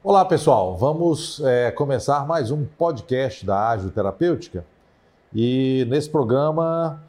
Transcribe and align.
Olá, 0.00 0.24
pessoal. 0.24 0.76
Vamos 0.76 1.40
é, 1.40 1.72
começar 1.72 2.24
mais 2.24 2.52
um 2.52 2.64
podcast 2.64 3.44
da 3.44 3.70
Ágil 3.70 3.90
Terapêutica. 3.90 4.64
E 5.34 5.84
nesse 5.90 6.08
programa, 6.08 7.02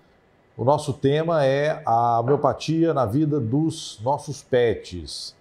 o 0.57 0.65
nosso 0.65 0.91
tema 0.93 1.45
é 1.45 1.83
a 1.85 2.19
homeopatia 2.19 2.91
na 2.91 3.05
vida 3.05 3.39
dos 3.39 3.99
nossos 4.01 4.41
pets. 4.41 5.35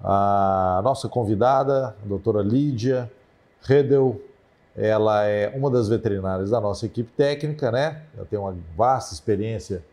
A 0.00 0.80
nossa 0.84 1.08
convidada, 1.08 1.96
a 2.00 2.06
doutora 2.06 2.42
Lídia 2.42 3.10
Redel, 3.62 4.20
ela 4.76 5.24
é 5.24 5.52
uma 5.56 5.72
das 5.72 5.88
veterinárias 5.88 6.50
da 6.50 6.60
nossa 6.60 6.86
equipe 6.86 7.10
técnica, 7.16 7.72
né? 7.72 8.02
Ela 8.16 8.24
tem 8.24 8.38
uma 8.38 8.56
vasta 8.76 9.12
experiência 9.12 9.84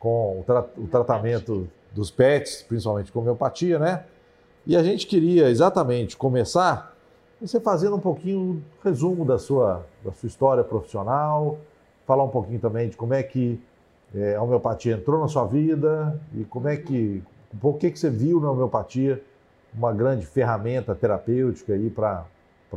com 0.00 0.40
o, 0.40 0.42
tra 0.44 0.66
o 0.76 0.88
tratamento 0.88 1.68
dos 1.92 2.10
pets, 2.10 2.60
principalmente 2.68 3.12
com 3.12 3.20
homeopatia, 3.20 3.78
né? 3.78 4.04
E 4.66 4.76
a 4.76 4.82
gente 4.82 5.06
queria 5.06 5.48
exatamente 5.48 6.16
começar 6.16 6.94
você 7.40 7.58
fazendo 7.58 7.96
um 7.96 8.00
pouquinho 8.00 8.62
resumo 8.84 9.24
da 9.24 9.38
sua, 9.38 9.86
da 10.04 10.12
sua 10.12 10.26
história 10.26 10.62
profissional, 10.62 11.58
falar 12.06 12.24
um 12.24 12.28
pouquinho 12.28 12.60
também 12.60 12.88
de 12.90 12.96
como 12.96 13.14
é 13.14 13.22
que 13.22 13.58
é, 14.14 14.34
a 14.34 14.42
homeopatia 14.42 14.94
entrou 14.94 15.20
na 15.20 15.28
sua 15.28 15.46
vida 15.46 16.20
e 16.34 16.44
como 16.44 16.68
é 16.68 16.76
que, 16.76 17.22
por 17.60 17.78
que, 17.78 17.90
que 17.90 17.98
você 17.98 18.10
viu 18.10 18.40
na 18.40 18.50
homeopatia 18.50 19.24
uma 19.72 19.92
grande 19.92 20.26
ferramenta 20.26 20.94
terapêutica 20.94 21.72
aí 21.72 21.88
para 21.88 22.26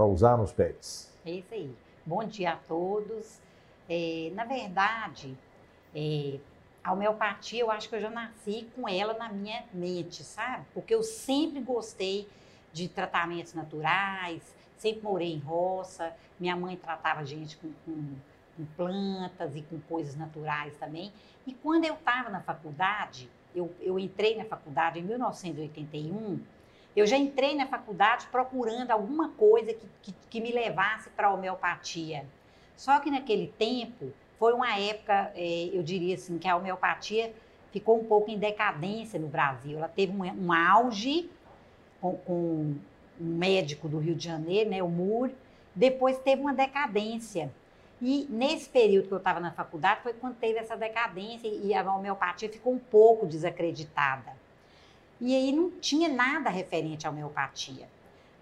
usar 0.06 0.38
nos 0.38 0.52
pets. 0.52 1.12
É 1.26 1.32
isso 1.32 1.54
aí. 1.54 1.72
Bom 2.06 2.24
dia 2.24 2.52
a 2.54 2.56
todos. 2.56 3.42
É, 3.90 4.32
na 4.34 4.46
verdade, 4.46 5.38
é, 5.96 6.40
a 6.84 6.92
homeopatia, 6.92 7.62
eu 7.62 7.72
acho 7.72 7.88
que 7.88 7.96
eu 7.96 8.02
já 8.02 8.10
nasci 8.10 8.68
com 8.76 8.88
ela 8.88 9.14
na 9.14 9.30
minha 9.30 9.64
mente, 9.74 10.24
sabe? 10.24 10.66
Porque 10.74 10.94
eu 10.94 11.02
sempre 11.02 11.62
gostei 11.62 12.28
de 12.74 12.90
tratamentos 12.90 13.54
naturais, 13.54 14.44
sempre 14.78 15.02
morei 15.02 15.32
em 15.32 15.40
roça, 15.40 16.14
minha 16.40 16.56
mãe 16.56 16.76
tratava 16.76 17.22
a 17.22 17.24
gente 17.24 17.56
com, 17.58 17.72
com, 17.86 18.16
com 18.58 18.66
plantas 18.76 19.56
e 19.56 19.62
com 19.62 19.80
coisas 19.82 20.16
naturais 20.16 20.76
também. 20.78 21.14
E 21.48 21.54
quando 21.54 21.86
eu 21.86 21.94
estava 21.94 22.30
na 22.30 22.42
faculdade, 22.42 23.30
eu, 23.56 23.74
eu 23.80 23.98
entrei 23.98 24.36
na 24.36 24.44
faculdade 24.44 25.00
em 25.00 25.04
1981, 25.04 26.40
eu 26.96 27.08
já 27.08 27.18
entrei 27.18 27.56
na 27.56 27.66
faculdade 27.66 28.28
procurando 28.28 28.92
alguma 28.92 29.30
coisa 29.30 29.74
que, 29.74 29.88
que, 30.02 30.16
que 30.30 30.42
me 30.42 30.52
levasse 30.52 31.10
para 31.12 31.28
a 31.28 31.34
homeopatia. 31.34 32.26
Só 32.76 33.00
que 33.00 33.10
naquele 33.10 33.48
tempo, 33.48 34.14
foi 34.38 34.54
uma 34.54 34.78
época, 34.78 35.32
é, 35.36 35.70
eu 35.74 35.84
diria 35.84 36.16
assim, 36.16 36.38
que 36.38 36.48
a 36.48 36.56
homeopatia 36.56 37.34
ficou 37.72 38.00
um 38.00 38.04
pouco 38.04 38.30
em 38.30 38.38
decadência 38.38 39.20
no 39.20 39.28
Brasil. 39.28 39.78
Ela 39.78 39.88
teve 39.88 40.12
um, 40.12 40.24
um 40.24 40.54
auge 40.54 41.30
com, 42.00 42.16
com, 42.18 42.76
um 43.20 43.38
médico 43.38 43.88
do 43.88 44.00
Rio 44.00 44.16
de 44.16 44.26
Janeiro, 44.26 44.70
né, 44.70 44.82
o 44.82 44.90
Moore, 44.90 45.36
depois 45.76 46.18
teve 46.20 46.42
uma 46.42 46.54
decadência. 46.54 47.52
E 48.02 48.28
nesse 48.30 48.68
período 48.70 49.08
que 49.08 49.14
eu 49.14 49.18
estava 49.18 49.40
na 49.40 49.52
faculdade 49.52 50.02
foi 50.02 50.14
quando 50.14 50.36
teve 50.36 50.60
essa 50.60 50.76
decadência 50.76 51.48
e 51.48 51.74
a 51.74 51.84
homeopatia 51.94 52.50
ficou 52.50 52.74
um 52.74 52.80
pouco 52.80 53.26
desacreditada. 53.26 54.34
E 55.22 55.34
aí 55.36 55.54
não 55.54 55.72
tinha 55.72 56.10
nada 56.10 56.50
referente 56.50 57.08
à 57.08 57.10
homeopatia. 57.10 57.88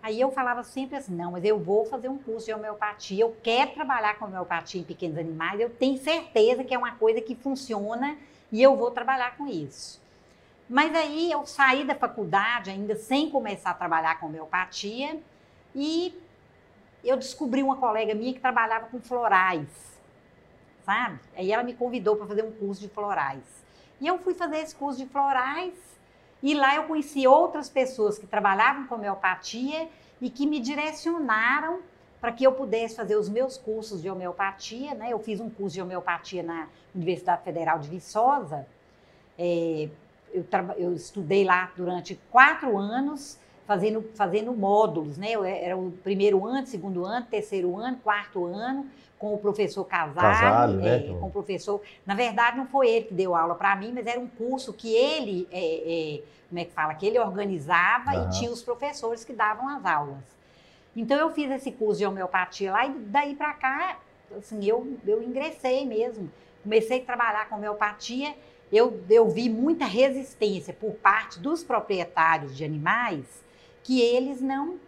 Aí 0.03 0.19
eu 0.19 0.31
falava 0.31 0.63
sempre 0.63 0.97
assim, 0.97 1.13
não, 1.15 1.31
mas 1.31 1.45
eu 1.45 1.59
vou 1.59 1.85
fazer 1.85 2.09
um 2.09 2.17
curso 2.17 2.47
de 2.47 2.53
homeopatia, 2.53 3.23
eu 3.23 3.35
quero 3.43 3.71
trabalhar 3.71 4.17
com 4.17 4.25
homeopatia 4.25 4.81
em 4.81 4.83
pequenos 4.83 5.17
animais, 5.17 5.59
eu 5.59 5.69
tenho 5.69 5.97
certeza 5.97 6.63
que 6.63 6.73
é 6.73 6.77
uma 6.77 6.95
coisa 6.95 7.21
que 7.21 7.35
funciona 7.35 8.17
e 8.51 8.63
eu 8.63 8.75
vou 8.75 8.89
trabalhar 8.89 9.37
com 9.37 9.45
isso. 9.47 10.01
Mas 10.67 10.95
aí 10.95 11.31
eu 11.31 11.45
saí 11.45 11.83
da 11.83 11.93
faculdade 11.93 12.71
ainda 12.71 12.95
sem 12.95 13.29
começar 13.29 13.71
a 13.71 13.75
trabalhar 13.75 14.19
com 14.19 14.25
homeopatia 14.25 15.19
e 15.75 16.19
eu 17.03 17.15
descobri 17.15 17.61
uma 17.61 17.75
colega 17.75 18.15
minha 18.15 18.33
que 18.33 18.39
trabalhava 18.39 18.87
com 18.87 18.99
florais, 18.99 19.67
sabe? 20.83 21.19
Aí 21.35 21.51
ela 21.51 21.61
me 21.61 21.75
convidou 21.75 22.15
para 22.15 22.25
fazer 22.25 22.43
um 22.43 22.51
curso 22.51 22.81
de 22.81 22.89
florais. 22.89 23.43
E 23.99 24.07
eu 24.07 24.17
fui 24.17 24.33
fazer 24.33 24.57
esse 24.57 24.75
curso 24.75 24.97
de 24.97 25.05
florais 25.05 25.73
e 26.41 26.53
lá 26.53 26.75
eu 26.75 26.83
conheci 26.83 27.27
outras 27.27 27.69
pessoas 27.69 28.17
que 28.17 28.25
trabalhavam 28.25 28.87
com 28.87 28.95
homeopatia 28.95 29.87
e 30.19 30.29
que 30.29 30.47
me 30.47 30.59
direcionaram 30.59 31.79
para 32.19 32.31
que 32.31 32.43
eu 32.43 32.51
pudesse 32.51 32.95
fazer 32.95 33.15
os 33.15 33.27
meus 33.27 33.57
cursos 33.57 34.01
de 34.01 34.09
homeopatia. 34.09 34.93
Né? 34.93 35.11
Eu 35.11 35.19
fiz 35.19 35.39
um 35.39 35.49
curso 35.49 35.75
de 35.75 35.81
homeopatia 35.81 36.43
na 36.43 36.67
Universidade 36.93 37.43
Federal 37.43 37.79
de 37.79 37.89
Viçosa. 37.89 38.65
É, 39.37 39.89
eu, 40.31 40.45
eu, 40.77 40.93
estudei 40.93 41.43
lá 41.43 41.71
durante 41.75 42.19
quatro 42.29 42.77
anos, 42.77 43.37
fazendo, 43.71 44.09
fazendo 44.15 44.53
módulos. 44.53 45.17
Né? 45.17 45.31
Eu 45.31 45.45
era 45.45 45.77
o 45.77 45.91
primeiro 46.03 46.45
ano, 46.45 46.67
segundo 46.67 47.05
ano, 47.05 47.25
terceiro 47.27 47.77
ano, 47.77 47.97
quarto 48.03 48.45
ano 48.45 48.85
com 49.17 49.35
o 49.35 49.37
professor 49.37 49.85
Casale, 49.85 50.15
Casale 50.15 50.77
né? 50.77 50.97
é, 50.97 51.13
com 51.13 51.27
o 51.27 51.31
professor. 51.31 51.79
Na 52.05 52.15
verdade, 52.15 52.57
não 52.57 52.65
foi 52.65 52.89
ele 52.89 53.05
que 53.05 53.13
deu 53.13 53.35
aula 53.35 53.55
para 53.55 53.75
mim, 53.75 53.91
mas 53.93 54.07
era 54.07 54.19
um 54.19 54.27
curso 54.27 54.73
que 54.73 54.93
ele, 54.93 55.47
é, 55.51 55.59
é, 55.59 56.23
como 56.49 56.59
é 56.59 56.65
que 56.65 56.71
fala, 56.71 56.95
que 56.95 57.05
ele 57.05 57.19
organizava 57.19 58.11
uhum. 58.11 58.25
e 58.25 58.29
tinha 58.31 58.51
os 58.51 58.63
professores 58.63 59.23
que 59.23 59.31
davam 59.31 59.69
as 59.69 59.85
aulas. 59.85 60.23
Então 60.95 61.17
eu 61.17 61.29
fiz 61.29 61.49
esse 61.51 61.71
curso 61.71 61.99
de 61.99 62.05
homeopatia 62.05 62.71
lá 62.71 62.85
e 62.85 62.89
daí 62.89 63.35
para 63.35 63.53
cá, 63.53 63.99
assim, 64.37 64.65
eu, 64.65 64.97
eu 65.05 65.21
ingressei 65.21 65.85
mesmo. 65.85 66.29
Comecei 66.63 67.01
a 67.01 67.05
trabalhar 67.05 67.47
com 67.47 67.55
homeopatia, 67.55 68.35
eu, 68.71 69.01
eu 69.09 69.29
vi 69.29 69.49
muita 69.49 69.85
resistência 69.85 70.73
por 70.73 70.93
parte 70.95 71.39
dos 71.39 71.63
proprietários 71.63 72.57
de 72.57 72.65
animais 72.65 73.41
que 73.83 74.01
eles 74.01 74.41
não 74.41 74.79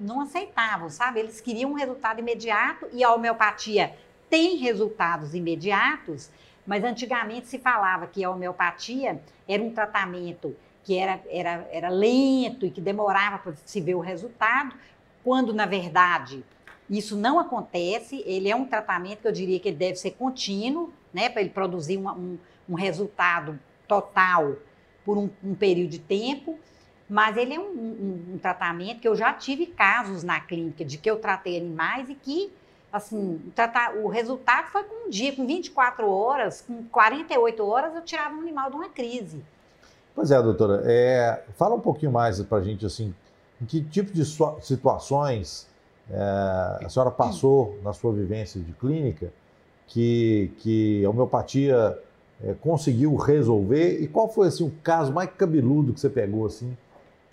não 0.00 0.22
aceitavam, 0.22 0.88
sabe? 0.88 1.20
Eles 1.20 1.42
queriam 1.42 1.72
um 1.72 1.74
resultado 1.74 2.20
imediato 2.20 2.88
e 2.90 3.04
a 3.04 3.12
homeopatia 3.12 3.94
tem 4.30 4.56
resultados 4.56 5.34
imediatos, 5.34 6.30
mas 6.66 6.82
antigamente 6.84 7.48
se 7.48 7.58
falava 7.58 8.06
que 8.06 8.24
a 8.24 8.30
homeopatia 8.30 9.20
era 9.46 9.62
um 9.62 9.70
tratamento 9.70 10.56
que 10.82 10.96
era, 10.96 11.20
era, 11.28 11.68
era 11.70 11.88
lento 11.90 12.64
e 12.64 12.70
que 12.70 12.80
demorava 12.80 13.38
para 13.38 13.54
se 13.64 13.80
ver 13.80 13.94
o 13.94 14.00
resultado, 14.00 14.74
quando 15.22 15.52
na 15.52 15.66
verdade 15.66 16.42
isso 16.88 17.16
não 17.16 17.38
acontece. 17.38 18.22
Ele 18.26 18.48
é 18.48 18.56
um 18.56 18.64
tratamento 18.64 19.20
que 19.20 19.28
eu 19.28 19.32
diria 19.32 19.60
que 19.60 19.68
ele 19.68 19.76
deve 19.76 19.96
ser 19.96 20.12
contínuo, 20.12 20.92
né, 21.12 21.28
para 21.28 21.40
ele 21.42 21.50
produzir 21.50 21.96
uma, 21.96 22.14
um, 22.14 22.38
um 22.68 22.74
resultado 22.74 23.58
total 23.86 24.56
por 25.04 25.18
um, 25.18 25.28
um 25.42 25.54
período 25.54 25.90
de 25.90 25.98
tempo. 25.98 26.58
Mas 27.10 27.36
ele 27.36 27.54
é 27.54 27.58
um, 27.58 27.64
um, 27.64 28.34
um, 28.34 28.38
tratamento 28.38 29.00
que 29.00 29.08
eu 29.08 29.16
já 29.16 29.32
tive 29.32 29.66
casos 29.66 30.22
na 30.22 30.38
clínica 30.38 30.84
de 30.84 30.96
que 30.96 31.10
eu 31.10 31.16
tratei 31.16 31.58
animais 31.58 32.08
e 32.08 32.14
que, 32.14 32.52
assim, 32.92 33.40
tratar, 33.52 33.96
o 33.96 34.06
resultado 34.06 34.68
foi 34.68 34.84
com 34.84 35.08
um 35.08 35.10
dia, 35.10 35.34
com 35.34 35.44
24 35.44 36.08
horas, 36.08 36.60
com 36.60 36.84
48 36.84 37.66
horas, 37.66 37.96
eu 37.96 38.02
tirava 38.02 38.36
um 38.36 38.40
animal 38.40 38.70
de 38.70 38.76
uma 38.76 38.88
crise. 38.88 39.42
Pois 40.14 40.30
é, 40.30 40.40
doutora. 40.40 40.84
É, 40.86 41.42
fala 41.56 41.74
um 41.74 41.80
pouquinho 41.80 42.12
mais 42.12 42.40
para 42.42 42.58
a 42.58 42.62
gente, 42.62 42.86
assim, 42.86 43.12
em 43.60 43.64
que 43.64 43.82
tipo 43.82 44.12
de 44.12 44.24
situações 44.24 45.68
é, 46.08 46.84
a 46.84 46.88
senhora 46.88 47.10
passou 47.10 47.76
na 47.82 47.92
sua 47.92 48.12
vivência 48.12 48.60
de 48.60 48.72
clínica 48.72 49.32
que, 49.88 50.52
que 50.58 51.04
a 51.04 51.10
homeopatia 51.10 51.98
é, 52.40 52.54
conseguiu 52.54 53.16
resolver 53.16 54.00
e 54.00 54.06
qual 54.06 54.28
foi, 54.28 54.46
assim, 54.46 54.64
o 54.64 54.72
caso 54.82 55.12
mais 55.12 55.28
cabeludo 55.36 55.92
que 55.92 55.98
você 55.98 56.08
pegou, 56.08 56.46
assim, 56.46 56.76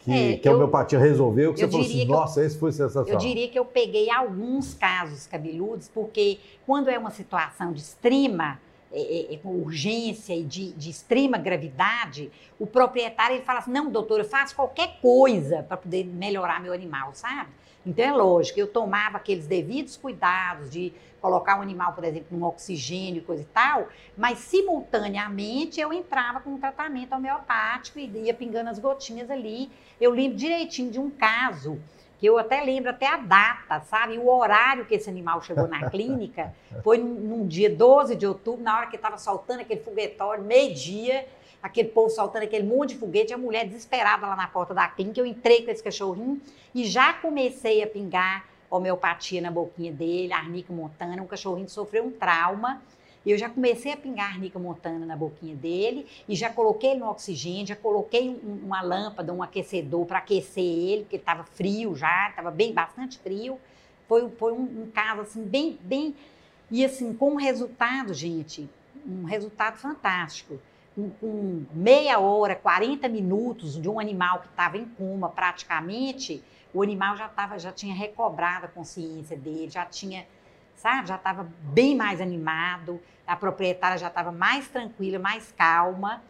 que, 0.07 0.33
é, 0.33 0.37
que 0.37 0.47
a 0.47 0.53
homeopatia 0.53 0.97
resolveu, 0.97 1.53
que 1.53 1.59
você 1.59 1.67
falou 1.67 1.85
assim, 1.85 2.05
nossa, 2.05 2.39
eu, 2.39 2.47
esse 2.47 2.57
foi 2.57 2.71
sensacional. 2.71 3.13
Eu 3.13 3.17
diria 3.17 3.49
que 3.49 3.59
eu 3.59 3.65
peguei 3.65 4.09
alguns 4.09 4.73
casos 4.73 5.27
cabeludos, 5.27 5.89
porque 5.93 6.39
quando 6.65 6.89
é 6.89 6.97
uma 6.97 7.11
situação 7.11 7.73
de 7.73 7.81
extrema 7.81 8.57
é, 8.89 9.01
é, 9.01 9.33
é, 9.33 9.37
com 9.37 9.49
urgência 9.49 10.33
e 10.33 10.43
de, 10.43 10.71
de, 10.71 10.89
extrema 10.89 11.37
gravidade, 11.37 12.31
o 12.57 12.65
proprietário 12.65 13.35
ele 13.35 13.43
fala 13.43 13.59
assim, 13.59 13.71
não, 13.71 13.91
doutor, 13.91 14.19
eu 14.19 14.25
faço 14.25 14.55
qualquer 14.55 14.97
coisa 15.01 15.61
para 15.63 15.75
poder 15.75 16.05
melhorar 16.05 16.61
meu 16.61 16.71
animal, 16.71 17.11
sabe? 17.13 17.49
Então 17.87 18.03
é 18.03 18.11
lógico, 18.11 18.59
eu 18.59 18.67
tomava 18.67 19.15
aqueles 19.15 19.47
devidos 19.47 19.95
cuidados 19.95 20.69
de 20.69 20.91
colocar 21.21 21.57
o 21.57 21.61
animal, 21.61 21.93
por 21.93 22.03
exemplo, 22.03 22.37
num 22.37 22.45
oxigênio 22.45 23.19
e 23.19 23.21
coisa 23.21 23.43
e 23.43 23.45
tal, 23.45 23.87
mas 24.15 24.39
simultaneamente 24.39 25.79
eu 25.79 25.93
entrava 25.93 26.41
com 26.41 26.49
um 26.49 26.59
tratamento 26.59 27.15
homeopático 27.15 27.97
e 27.97 28.05
ia 28.25 28.33
pingando 28.33 28.69
as 28.69 28.77
gotinhas 28.77 29.31
ali. 29.31 29.71
Eu 30.01 30.11
lembro 30.11 30.37
direitinho 30.37 30.91
de 30.91 30.99
um 30.99 31.09
caso 31.09 31.79
que 32.19 32.25
eu 32.25 32.37
até 32.37 32.61
lembro 32.61 32.89
até 32.89 33.07
a 33.07 33.17
data, 33.17 33.79
sabe? 33.81 34.17
O 34.17 34.27
horário 34.27 34.85
que 34.85 34.95
esse 34.95 35.09
animal 35.09 35.41
chegou 35.41 35.67
na 35.67 35.89
clínica 35.89 36.53
foi 36.83 36.97
num, 36.97 37.13
num 37.13 37.47
dia 37.47 37.69
12 37.69 38.17
de 38.17 38.27
outubro, 38.27 38.63
na 38.63 38.77
hora 38.77 38.87
que 38.87 38.97
estava 38.97 39.17
soltando 39.17 39.61
aquele 39.61 39.79
foguetório, 39.79 40.43
meio-dia, 40.43 41.25
aquele 41.61 41.89
povo 41.89 42.09
soltando 42.09 42.43
aquele 42.43 42.65
monte 42.65 42.93
de 42.93 42.99
foguete, 42.99 43.33
a 43.33 43.37
mulher 43.37 43.65
desesperada 43.65 44.27
lá 44.27 44.35
na 44.35 44.47
porta 44.47 44.73
da 44.73 44.87
clínica, 44.87 45.19
eu 45.19 45.25
entrei 45.25 45.63
com 45.63 45.71
esse 45.71 45.83
cachorrinho 45.83 46.41
e 46.73 46.85
já 46.85 47.13
comecei 47.13 47.83
a 47.83 47.87
pingar 47.87 48.45
homeopatia 48.69 49.41
na 49.41 49.49
boquinha 49.49 49.91
dele, 49.91 50.33
arnica 50.33 50.73
montana, 50.73 51.21
um 51.21 51.27
cachorrinho 51.27 51.69
sofreu 51.69 52.05
um 52.05 52.11
trauma 52.11 52.81
eu 53.29 53.37
já 53.37 53.49
comecei 53.49 53.91
a 53.91 53.97
pingar 53.97 54.31
arnica 54.31 54.57
montana 54.57 55.05
na 55.05 55.15
boquinha 55.15 55.53
dele 55.53 56.07
e 56.29 56.35
já 56.35 56.49
coloquei 56.49 56.91
ele 56.91 57.01
no 57.01 57.09
oxigênio, 57.09 57.67
já 57.67 57.75
coloquei 57.75 58.29
um, 58.29 58.61
uma 58.63 58.81
lâmpada, 58.81 59.33
um 59.33 59.43
aquecedor 59.43 60.05
para 60.05 60.19
aquecer 60.19 60.63
ele, 60.63 61.01
porque 61.01 61.17
estava 61.17 61.43
frio 61.43 61.93
já, 61.93 62.29
estava 62.29 62.49
bem 62.51 62.73
bastante 62.73 63.19
frio. 63.19 63.59
Foi, 64.07 64.29
foi 64.29 64.53
um, 64.53 64.83
um, 64.83 64.91
caso 64.93 65.21
assim 65.21 65.43
bem, 65.43 65.77
bem 65.81 66.15
e 66.71 66.85
assim 66.85 67.13
com 67.13 67.31
um 67.31 67.35
resultado, 67.35 68.13
gente, 68.13 68.69
um 69.05 69.25
resultado 69.25 69.77
fantástico. 69.77 70.57
Com, 70.97 71.65
meia 71.73 72.19
hora, 72.19 72.55
40 72.55 73.07
minutos 73.07 73.79
de 73.79 73.87
um 73.87 73.99
animal 73.99 74.39
que 74.39 74.47
estava 74.47 74.77
em 74.77 74.85
coma 74.85 75.29
praticamente, 75.29 76.43
o 76.73 76.81
animal 76.81 77.15
já 77.15 77.29
tava, 77.29 77.59
já 77.59 77.71
tinha 77.71 77.93
recobrado 77.93 78.65
a 78.65 78.69
consciência 78.69 79.37
dele, 79.37 79.69
já 79.69 79.85
tinha 79.85 80.25
sabe? 80.77 81.07
Já 81.07 81.15
estava 81.15 81.43
bem 81.61 81.95
mais 81.95 82.21
animado, 82.21 83.01
a 83.25 83.35
proprietária 83.35 83.97
já 83.97 84.07
estava 84.07 84.31
mais 84.31 84.67
tranquila, 84.69 85.19
mais 85.19 85.51
calma. 85.51 86.23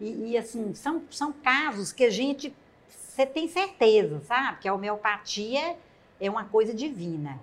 E, 0.00 0.30
e, 0.30 0.38
assim, 0.38 0.74
são, 0.74 1.02
são 1.10 1.32
casos 1.32 1.92
que 1.92 2.04
a 2.04 2.10
gente, 2.10 2.54
você 2.88 3.24
tem 3.24 3.46
certeza, 3.46 4.20
sabe? 4.22 4.58
Que 4.60 4.68
a 4.68 4.74
homeopatia 4.74 5.76
é 6.18 6.28
uma 6.28 6.44
coisa 6.44 6.74
divina. 6.74 7.38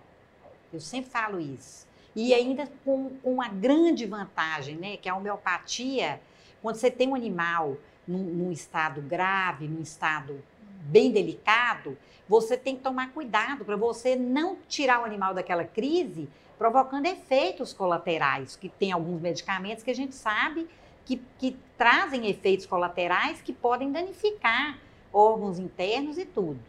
Eu 0.73 0.79
sempre 0.79 1.09
falo 1.09 1.39
isso. 1.39 1.87
E 2.15 2.33
ainda 2.33 2.67
com, 2.83 3.11
com 3.21 3.33
uma 3.35 3.47
grande 3.47 4.05
vantagem, 4.05 4.75
né? 4.75 4.97
Que 4.97 5.07
a 5.07 5.15
homeopatia, 5.15 6.19
quando 6.61 6.75
você 6.75 6.91
tem 6.91 7.07
um 7.07 7.15
animal 7.15 7.77
num, 8.07 8.19
num 8.19 8.51
estado 8.51 9.01
grave, 9.01 9.67
num 9.67 9.81
estado 9.81 10.41
bem 10.81 11.11
delicado, 11.11 11.97
você 12.27 12.57
tem 12.57 12.75
que 12.75 12.83
tomar 12.83 13.11
cuidado 13.11 13.65
para 13.65 13.75
você 13.75 14.15
não 14.15 14.57
tirar 14.67 15.01
o 15.01 15.05
animal 15.05 15.33
daquela 15.33 15.63
crise 15.63 16.29
provocando 16.57 17.05
efeitos 17.05 17.71
colaterais, 17.71 18.55
que 18.55 18.67
tem 18.67 18.91
alguns 18.91 19.21
medicamentos 19.21 19.83
que 19.83 19.91
a 19.91 19.95
gente 19.95 20.15
sabe 20.15 20.67
que, 21.05 21.21
que 21.37 21.55
trazem 21.77 22.27
efeitos 22.27 22.65
colaterais 22.65 23.41
que 23.41 23.53
podem 23.53 23.91
danificar 23.91 24.77
órgãos 25.13 25.59
internos 25.59 26.17
e 26.17 26.25
tudo. 26.25 26.59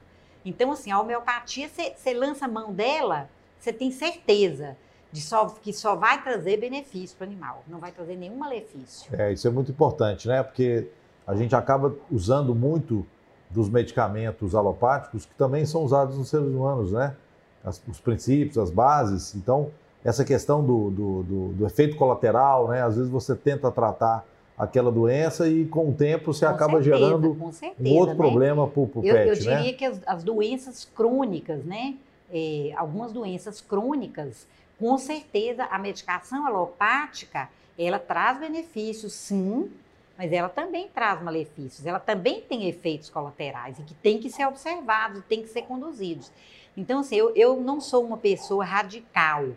Então, 0.44 0.70
assim, 0.70 0.90
a 0.90 1.00
homeopatia, 1.00 1.68
você 1.68 2.12
lança 2.14 2.44
a 2.44 2.48
mão 2.48 2.72
dela, 2.72 3.28
você 3.58 3.72
tem 3.72 3.90
certeza 3.90 4.76
de 5.10 5.20
só, 5.20 5.46
que 5.46 5.72
só 5.72 5.96
vai 5.96 6.22
trazer 6.22 6.58
benefício 6.58 7.16
para 7.16 7.26
o 7.26 7.28
animal, 7.28 7.64
não 7.66 7.78
vai 7.78 7.92
trazer 7.92 8.16
nenhum 8.16 8.36
malefício. 8.36 9.10
É, 9.18 9.32
isso 9.32 9.46
é 9.48 9.50
muito 9.50 9.70
importante, 9.70 10.28
né? 10.28 10.42
Porque 10.42 10.88
a 11.26 11.34
gente 11.34 11.54
acaba 11.54 11.94
usando 12.10 12.54
muito 12.54 13.06
dos 13.50 13.68
medicamentos 13.68 14.54
alopáticos 14.54 15.24
que 15.24 15.34
também 15.34 15.64
são 15.64 15.82
usados 15.82 16.18
nos 16.18 16.28
seres 16.28 16.48
humanos, 16.48 16.92
né? 16.92 17.16
as, 17.64 17.82
os 17.88 18.00
princípios, 18.00 18.58
as 18.58 18.70
bases. 18.70 19.34
Então, 19.34 19.70
essa 20.04 20.24
questão 20.24 20.64
do, 20.64 20.90
do, 20.90 21.22
do, 21.22 21.48
do, 21.54 21.66
efeito 21.66 21.96
colateral, 21.96 22.68
né? 22.68 22.82
Às 22.82 22.96
vezes 22.96 23.10
você 23.10 23.34
tenta 23.34 23.70
tratar 23.70 24.26
aquela 24.56 24.90
doença 24.90 25.48
e 25.48 25.66
com 25.66 25.90
o 25.90 25.94
tempo 25.94 26.32
você 26.32 26.46
com 26.46 26.52
acaba 26.52 26.82
certeza, 26.82 26.96
gerando 26.96 27.52
certeza, 27.52 27.88
um 27.88 27.96
outro 27.96 28.14
né? 28.14 28.20
problema 28.20 28.66
para 28.66 28.80
o 28.80 28.86
pet, 28.88 29.06
eu, 29.06 29.16
eu 29.16 29.26
né? 29.26 29.34
diria 29.34 29.72
que 29.72 29.84
as, 29.84 30.00
as, 30.06 30.24
doenças 30.24 30.84
crônicas, 30.84 31.64
né? 31.64 31.96
É, 32.32 32.72
algumas 32.76 33.12
doenças 33.12 33.60
crônicas, 33.60 34.46
com 34.78 34.96
certeza 34.96 35.64
a 35.64 35.78
medicação 35.78 36.46
alopática, 36.46 37.50
ela 37.78 37.98
traz 37.98 38.38
benefícios, 38.38 39.12
sim, 39.12 39.70
mas 40.16 40.32
ela 40.32 40.48
também 40.48 40.88
traz 40.88 41.22
malefícios, 41.22 41.86
ela 41.86 42.00
também 42.00 42.40
tem 42.40 42.68
efeitos 42.68 43.08
colaterais 43.08 43.78
e 43.78 43.82
que 43.82 43.94
tem 43.94 44.18
que 44.18 44.30
ser 44.30 44.46
observados, 44.46 45.22
tem 45.28 45.42
que 45.42 45.48
ser 45.48 45.62
conduzidos. 45.62 46.30
Então, 46.76 47.00
assim, 47.00 47.16
eu, 47.16 47.34
eu 47.36 47.60
não 47.60 47.80
sou 47.80 48.04
uma 48.04 48.16
pessoa 48.16 48.64
radical 48.64 49.50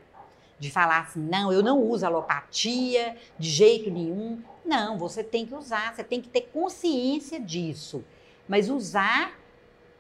de 0.59 0.69
falar 0.69 1.00
assim, 1.00 1.19
não, 1.19 1.51
eu 1.51 1.63
não 1.63 1.79
uso 1.79 2.06
alopatia 2.06 3.17
de 3.38 3.50
jeito 3.50 3.89
nenhum. 3.89 4.39
Não, 4.63 4.97
você 4.97 5.24
tem 5.24 5.44
que 5.45 5.56
usar, 5.56 5.95
você 5.95 6.03
tem 6.03 6.21
que 6.21 6.29
ter 6.29 6.41
consciência 6.53 7.39
disso. 7.39 8.03
Mas 8.47 8.69
usar 8.69 9.33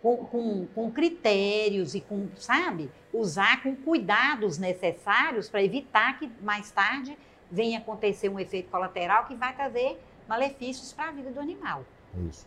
com, 0.01 0.17
com, 0.17 0.65
com 0.73 0.91
critérios 0.91 1.93
e 1.95 2.01
com, 2.01 2.27
sabe, 2.35 2.89
usar 3.13 3.61
com 3.61 3.75
cuidados 3.75 4.57
necessários 4.57 5.49
para 5.49 5.63
evitar 5.63 6.17
que 6.17 6.31
mais 6.41 6.71
tarde 6.71 7.17
venha 7.51 7.79
acontecer 7.79 8.29
um 8.29 8.39
efeito 8.39 8.69
colateral 8.69 9.25
que 9.25 9.35
vai 9.35 9.53
trazer 9.55 10.01
malefícios 10.27 10.93
para 10.93 11.09
a 11.09 11.11
vida 11.11 11.29
do 11.31 11.39
animal. 11.39 11.83
Isso. 12.29 12.45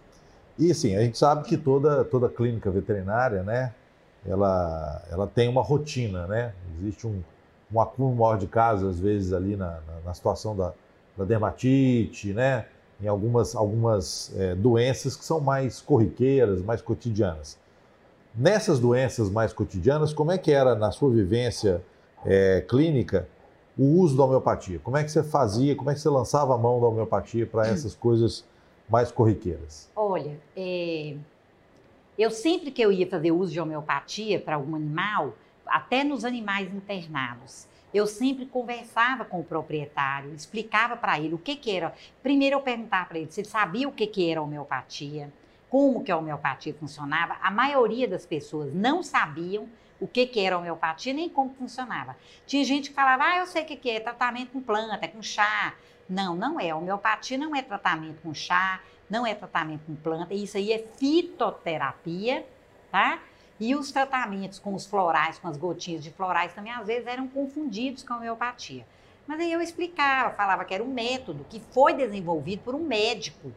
E 0.59 0.71
assim, 0.71 0.97
a 0.97 1.03
gente 1.03 1.19
sabe 1.19 1.47
que 1.49 1.57
toda, 1.57 2.05
toda 2.05 2.29
clínica 2.29 2.71
veterinária, 2.71 3.43
né, 3.43 3.75
ela, 4.27 5.03
ela 5.11 5.27
tem 5.27 5.49
uma 5.49 5.63
rotina, 5.63 6.27
né? 6.27 6.55
Existe 6.79 7.07
um, 7.07 7.23
um 7.73 7.81
acúmulo 7.81 8.17
maior 8.17 8.39
de 8.39 8.47
casos, 8.47 8.89
às 8.89 9.01
vezes, 9.01 9.33
ali 9.33 9.57
na, 9.57 9.81
na, 9.87 10.01
na 10.07 10.15
situação 10.15 10.57
da, 10.57 10.73
da, 11.17 11.25
dermatite, 11.25 12.33
né? 12.33 12.67
Em 13.01 13.09
algumas, 13.09 13.55
algumas 13.55 14.33
é, 14.37 14.55
doenças 14.55 15.17
que 15.17 15.25
são 15.25 15.41
mais 15.41 15.81
corriqueiras, 15.81 16.63
mais 16.63 16.81
cotidianas. 16.81 17.59
Nessas 18.35 18.79
doenças 18.79 19.31
mais 19.31 19.53
cotidianas, 19.53 20.13
como 20.13 20.33
é 20.33 20.39
que 20.39 20.51
era 20.51 20.75
na 20.75 20.91
sua 20.91 21.11
vivência 21.11 21.83
é, 22.25 22.65
clínica 22.69 23.29
o 23.77 24.01
uso 24.01 24.17
da 24.17 24.25
homeopatia? 24.25 24.79
Como 24.83 24.97
é 24.97 25.05
que 25.05 25.11
você 25.11 25.23
fazia, 25.23 25.75
como 25.75 25.91
é 25.91 25.95
que 25.95 26.01
você 26.01 26.09
lançava 26.09 26.55
a 26.55 26.59
mão 26.59 26.81
da 26.81 26.87
homeopatia 26.87 27.47
para 27.47 27.67
essas 27.67 27.95
coisas 27.95 28.45
mais 28.89 29.11
corriqueiras? 29.11 29.91
Olha, 29.95 30.39
é, 30.57 31.17
eu 32.19 32.31
sempre 32.31 32.71
que 32.71 32.81
eu 32.83 32.93
ia 32.93 33.09
fazer 33.09 33.33
uso 33.33 33.53
de 33.53 33.61
homeopatia 33.61 34.39
para 34.39 34.55
algum 34.55 34.77
animal, 34.77 35.35
até 35.67 36.05
nos 36.05 36.25
animais 36.25 36.73
internados, 36.73 37.67
eu 37.95 38.09
sempre 38.09 38.45
conversava 38.45 39.25
com 39.25 39.39
o 39.39 39.45
proprietário, 39.45 40.35
explicava 40.35 40.97
para 40.97 41.19
ele 41.19 41.35
o 41.35 41.39
que, 41.39 41.55
que 41.55 41.71
era. 41.71 41.95
Primeiro 42.23 42.57
eu 42.57 42.61
perguntava 42.61 43.07
para 43.07 43.19
ele 43.21 43.31
se 43.31 43.41
ele 43.41 43.49
sabia 43.49 43.89
o 43.89 43.93
que, 43.93 44.07
que 44.09 44.29
era 44.29 44.43
homeopatia, 44.43 45.33
como 45.71 46.03
que 46.03 46.11
a 46.11 46.17
homeopatia 46.17 46.75
funcionava. 46.75 47.37
A 47.41 47.53
maioria 47.53 48.09
das 48.09 48.27
pessoas 48.27 48.75
não 48.75 49.01
sabiam 49.03 49.69
o 50.01 50.09
que, 50.09 50.27
que 50.27 50.41
era 50.41 50.59
homeopatia 50.59 51.13
nem 51.13 51.29
como 51.29 51.55
funcionava. 51.55 52.17
Tinha 52.47 52.65
gente 52.65 52.91
que 52.91 52.95
falava, 52.97 53.25
ah, 53.25 53.39
eu 53.39 53.47
sei 53.47 53.63
o 53.63 53.67
que, 53.67 53.77
que 53.77 53.91
é, 53.91 54.01
tratamento 54.01 54.51
com 54.51 54.61
planta, 54.61 55.07
com 55.07 55.23
chá. 55.23 55.75
Não, 56.09 56.35
não 56.35 56.59
é. 56.59 56.75
Homeopatia 56.75 57.39
não 57.39 57.55
é 57.55 57.63
tratamento 57.63 58.21
com 58.23 58.35
chá, 58.35 58.83
não 59.09 59.25
é 59.25 59.35
tratamento 59.35 59.83
com 59.87 59.95
planta, 59.95 60.35
isso 60.35 60.57
aí 60.57 60.73
é 60.73 60.79
fitoterapia, 60.97 62.45
tá? 62.91 63.21
E 63.59 63.75
os 63.75 63.93
tratamentos 63.93 64.59
com 64.59 64.75
os 64.75 64.85
florais, 64.85 65.39
com 65.39 65.49
as 65.49 65.57
gotinhas 65.57 66.03
de 66.03 66.11
florais 66.11 66.53
também 66.53 66.73
às 66.73 66.87
vezes 66.87 67.07
eram 67.07 67.29
confundidos 67.29 68.03
com 68.03 68.15
a 68.15 68.17
homeopatia. 68.17 68.85
Mas 69.27 69.41
aí 69.41 69.53
eu 69.53 69.61
explicava, 69.61 70.35
falava 70.35 70.65
que 70.65 70.75
era 70.75 70.83
um 70.83 70.93
método 70.93 71.47
que 71.49 71.61
foi 71.73 71.95
desenvolvido 71.95 72.63
por 72.63 72.75
um 72.75 72.83
médico. 72.83 73.53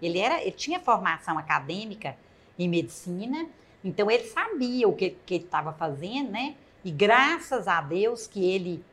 Ele, 0.00 0.18
era, 0.18 0.40
ele 0.42 0.52
tinha 0.52 0.78
formação 0.78 1.38
acadêmica 1.38 2.16
em 2.58 2.68
medicina, 2.68 3.46
então 3.82 4.10
ele 4.10 4.24
sabia 4.24 4.86
o 4.88 4.94
que, 4.94 5.10
que 5.24 5.34
ele 5.34 5.44
estava 5.44 5.72
fazendo, 5.72 6.30
né? 6.30 6.54
E 6.84 6.90
graças 6.90 7.66
a 7.66 7.80
Deus 7.80 8.26
que 8.26 8.44
ele, 8.44 8.84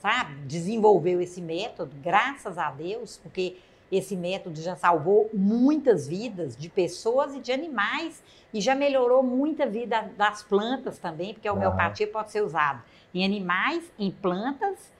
sabe, 0.00 0.34
desenvolveu 0.46 1.20
esse 1.20 1.40
método, 1.40 1.94
graças 2.00 2.56
a 2.56 2.70
Deus, 2.70 3.18
porque 3.18 3.56
esse 3.90 4.16
método 4.16 4.60
já 4.60 4.76
salvou 4.76 5.30
muitas 5.32 6.06
vidas 6.06 6.56
de 6.56 6.68
pessoas 6.68 7.34
e 7.34 7.40
de 7.40 7.52
animais 7.52 8.22
e 8.52 8.60
já 8.60 8.74
melhorou 8.74 9.22
muita 9.22 9.66
vida 9.66 10.10
das 10.16 10.42
plantas 10.42 10.98
também, 10.98 11.34
porque 11.34 11.48
a 11.48 11.52
homeopatia 11.52 12.06
uhum. 12.06 12.12
pode 12.12 12.30
ser 12.30 12.42
usada 12.42 12.82
em 13.14 13.24
animais, 13.24 13.90
em 13.98 14.10
plantas 14.10 14.92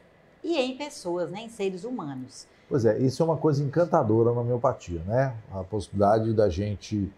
e 0.43 0.57
em 0.57 0.77
pessoas, 0.77 1.31
né, 1.31 1.41
em 1.41 1.49
seres 1.49 1.85
humanos. 1.85 2.47
Pois 2.69 2.85
é, 2.85 2.99
isso 2.99 3.23
é 3.23 3.27
uma 3.27 3.37
coisa 3.37 3.63
encantadora 3.63 4.33
na 4.33 4.41
homeopatia, 4.41 5.01
né? 5.07 5.35
A 5.53 5.65
possibilidade 5.65 6.35
da 6.35 6.51
gente, 6.51 7.11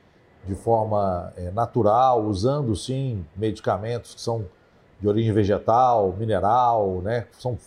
de 0.46 0.54
forma 0.54 1.32
é, 1.36 1.50
natural, 1.50 2.24
usando 2.24 2.74
sim 2.76 3.26
medicamentos 3.36 4.14
que 4.14 4.20
são 4.20 4.46
de 5.00 5.08
origem 5.08 5.32
vegetal, 5.32 6.12
mineral, 6.12 7.00
né? 7.02 7.26
São 7.32 7.58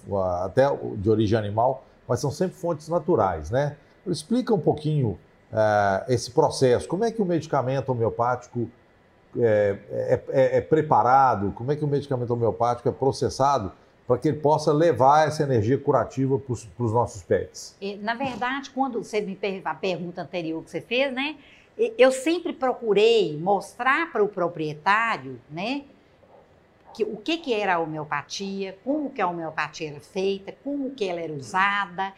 até 0.43 0.63
de 0.98 1.10
origem 1.10 1.38
animal, 1.38 1.83
mas 2.07 2.22
são 2.22 2.31
sempre 2.31 2.55
fontes 2.55 2.88
naturais, 2.88 3.50
né? 3.50 3.75
Explica 4.05 4.53
um 4.53 4.60
pouquinho 4.60 5.17
uh, 5.51 6.12
esse 6.12 6.31
processo. 6.31 6.88
Como 6.88 7.03
é 7.03 7.12
que 7.12 7.22
o 7.22 7.25
medicamento 7.25 7.89
homeopático 7.89 8.69
é, 9.39 9.77
é, 9.89 10.24
é, 10.29 10.57
é 10.57 10.62
preparado? 10.62 11.51
Como 11.51 11.72
é 11.72 11.75
que 11.75 11.83
o 11.83 11.88
medicamento 11.88 12.31
homeopático 12.31 12.89
é 12.89 12.91
processado 12.91 13.72
para 14.07 14.17
que 14.17 14.27
ele 14.27 14.39
possa 14.39 14.74
levar 14.74 15.27
essa 15.27 15.43
energia 15.43 15.77
curativa 15.77 16.38
para 16.38 16.53
os 16.53 16.93
nossos 16.93 17.24
pets? 17.24 17.75
Na 18.01 18.15
verdade, 18.15 18.69
quando 18.69 19.03
você 19.03 19.22
me 19.22 19.38
a 19.63 19.74
pergunta 19.74 20.22
anterior 20.22 20.63
que 20.63 20.69
você 20.69 20.81
fez, 20.81 21.13
né? 21.13 21.38
Eu 21.98 22.12
sempre 22.12 22.53
procurei 22.53 23.36
mostrar 23.38 24.12
para 24.12 24.24
o 24.24 24.27
proprietário, 24.27 25.39
né? 25.50 25.83
Que, 26.93 27.03
o 27.03 27.17
que, 27.17 27.38
que 27.38 27.53
era 27.53 27.75
a 27.75 27.79
homeopatia, 27.79 28.77
como 28.83 29.10
que 29.10 29.19
a 29.19 29.27
homeopatia 29.27 29.89
era 29.89 30.00
feita, 30.00 30.53
como 30.63 30.91
que 30.91 31.10
ela 31.10 31.19
era 31.19 31.33
usada, 31.33 32.13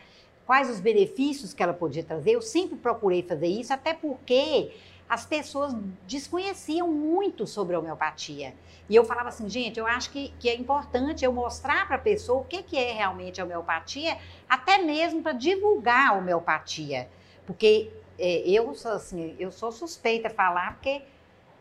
quais 0.46 0.70
os 0.70 0.80
benefícios 0.80 1.54
que 1.54 1.64
ela 1.64 1.74
podia 1.74 2.04
trazer. 2.04 2.32
Eu 2.32 2.42
sempre 2.42 2.78
procurei 2.78 3.24
fazer 3.24 3.48
isso, 3.48 3.74
até 3.74 3.94
porque 3.94 4.72
as 5.08 5.26
pessoas 5.26 5.76
desconheciam 6.08 6.88
muito 6.88 7.46
sobre 7.46 7.76
a 7.76 7.80
homeopatia. 7.80 8.54
E 8.90 8.96
eu 8.96 9.04
falava 9.04 9.30
assim, 9.30 9.50
gente, 9.50 9.80
eu 9.80 9.88
acho 9.88 10.12
que, 10.12 10.32
que 10.40 10.48
é 10.48 10.56
importante 10.56 11.26
eu 11.26 11.34
mostrar 11.34 11.88
para 11.88 11.96
a 11.96 12.00
pessoa 12.00 12.42
o 12.42 12.44
que, 12.44 12.62
que 12.62 12.78
é 12.78 12.94
realmente 12.94 13.42
a 13.42 13.44
homeopatia, 13.44 14.18
até 14.48 14.78
mesmo 14.78 15.22
para 15.22 15.32
divulgar 15.32 16.10
a 16.10 16.14
homeopatia. 16.14 17.10
Porque 17.46 17.92
é, 18.18 18.44
eu, 18.48 18.74
sou, 18.76 18.92
assim, 18.92 19.36
eu 19.40 19.52
sou 19.52 19.72
suspeita 19.72 20.28
a 20.28 20.32
falar, 20.32 20.74
porque 20.74 21.02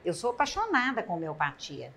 eu 0.05 0.12
sou 0.12 0.31
apaixonada 0.31 1.03
com 1.03 1.14
homeopatia. 1.14 1.91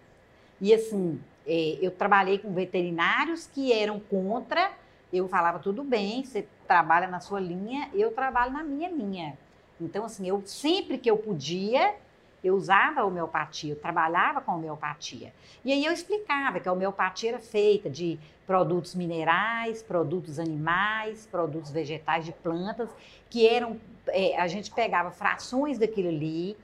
E 0.61 0.73
assim, 0.73 1.21
é, 1.45 1.77
eu 1.81 1.91
trabalhei 1.91 2.39
com 2.39 2.53
veterinários 2.53 3.47
que 3.47 3.71
eram 3.73 3.99
contra, 3.99 4.71
eu 5.11 5.27
falava, 5.27 5.59
tudo 5.59 5.83
bem, 5.83 6.23
você 6.23 6.47
trabalha 6.67 7.07
na 7.07 7.19
sua 7.19 7.39
linha, 7.39 7.89
eu 7.93 8.11
trabalho 8.11 8.51
na 8.51 8.63
minha 8.63 8.89
linha. 8.89 9.37
Então, 9.79 10.05
assim, 10.05 10.27
eu 10.27 10.41
sempre 10.45 10.97
que 10.97 11.09
eu 11.09 11.17
podia, 11.17 11.95
eu 12.43 12.55
usava 12.55 13.01
a 13.01 13.05
homeopatia, 13.05 13.73
eu 13.73 13.79
trabalhava 13.79 14.41
com 14.41 14.51
a 14.51 14.55
homeopatia. 14.55 15.33
E 15.63 15.71
aí 15.71 15.85
eu 15.85 15.91
explicava 15.91 16.59
que 16.59 16.67
a 16.67 16.73
homeopatia 16.73 17.29
era 17.29 17.39
feita 17.39 17.89
de 17.89 18.19
produtos 18.45 18.95
minerais, 18.95 19.83
produtos 19.83 20.39
animais, 20.39 21.27
produtos 21.29 21.71
vegetais 21.71 22.25
de 22.25 22.31
plantas, 22.31 22.89
que 23.29 23.47
eram, 23.47 23.79
é, 24.07 24.39
a 24.39 24.47
gente 24.47 24.71
pegava 24.71 25.11
frações 25.11 25.77
daquilo 25.77 26.09
ali, 26.09 26.57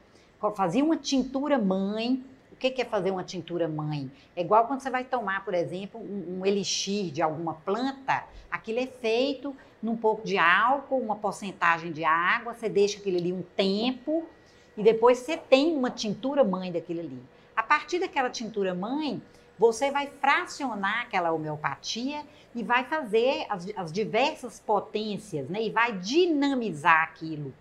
fazia 0.55 0.83
uma 0.83 0.97
tintura 0.97 1.57
mãe. 1.57 2.23
O 2.63 2.71
que 2.71 2.81
é 2.81 2.85
fazer 2.85 3.11
uma 3.11 3.25
tintura 3.25 3.67
mãe? 3.67 4.09
É 4.37 4.41
igual 4.41 4.65
quando 4.65 4.79
você 4.79 4.89
vai 4.89 5.03
tomar, 5.03 5.43
por 5.43 5.53
exemplo, 5.53 5.99
um, 5.99 6.39
um 6.39 6.45
elixir 6.45 7.11
de 7.11 7.21
alguma 7.21 7.55
planta, 7.55 8.23
aquilo 8.49 8.79
é 8.79 8.87
feito 8.87 9.53
num 9.81 9.97
pouco 9.97 10.25
de 10.25 10.37
álcool, 10.37 10.97
uma 10.97 11.17
porcentagem 11.17 11.91
de 11.91 12.05
água, 12.05 12.53
você 12.53 12.69
deixa 12.69 12.99
aquilo 12.99 13.17
ali 13.17 13.33
um 13.33 13.41
tempo 13.41 14.25
e 14.77 14.81
depois 14.81 15.17
você 15.17 15.35
tem 15.35 15.75
uma 15.75 15.91
tintura 15.91 16.41
mãe 16.41 16.71
daquilo 16.71 17.01
ali. 17.01 17.21
A 17.53 17.61
partir 17.61 17.99
daquela 17.99 18.29
tintura 18.29 18.73
mãe, 18.73 19.21
você 19.59 19.91
vai 19.91 20.07
fracionar 20.07 21.01
aquela 21.01 21.33
homeopatia 21.33 22.23
e 22.55 22.63
vai 22.63 22.85
fazer 22.85 23.45
as, 23.49 23.67
as 23.75 23.91
diversas 23.91 24.61
potências, 24.61 25.49
né? 25.49 25.61
E 25.61 25.69
vai 25.69 25.97
dinamizar 25.97 27.03
aquilo. 27.03 27.53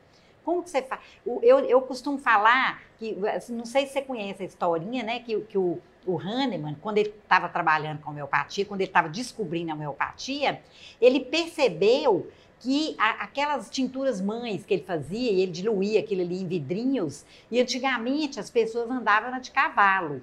Como 0.44 0.62
que 0.62 0.70
você 0.70 0.82
faz? 0.82 1.00
Eu, 1.24 1.60
eu 1.60 1.80
costumo 1.82 2.18
falar 2.18 2.82
que, 2.98 3.16
assim, 3.28 3.54
não 3.54 3.64
sei 3.64 3.86
se 3.86 3.92
você 3.92 4.02
conhece 4.02 4.42
a 4.42 4.46
historinha, 4.46 5.02
né? 5.02 5.20
Que, 5.20 5.40
que 5.42 5.56
o, 5.56 5.78
o 6.06 6.18
Hahnemann, 6.18 6.76
quando 6.80 6.98
ele 6.98 7.10
estava 7.10 7.48
trabalhando 7.48 8.00
com 8.00 8.10
homeopatia, 8.10 8.64
quando 8.64 8.80
ele 8.80 8.90
estava 8.90 9.08
descobrindo 9.08 9.70
a 9.70 9.74
homeopatia, 9.74 10.60
ele 11.00 11.20
percebeu 11.20 12.30
que 12.58 12.94
a, 12.98 13.24
aquelas 13.24 13.68
tinturas 13.70 14.20
mães 14.20 14.64
que 14.64 14.74
ele 14.74 14.84
fazia, 14.84 15.30
e 15.30 15.42
ele 15.42 15.52
diluía 15.52 16.00
aquilo 16.00 16.22
ali 16.22 16.42
em 16.42 16.46
vidrinhos, 16.46 17.24
e 17.50 17.60
antigamente 17.60 18.38
as 18.38 18.50
pessoas 18.50 18.90
andavam 18.90 19.38
de 19.40 19.50
cavalo, 19.50 20.22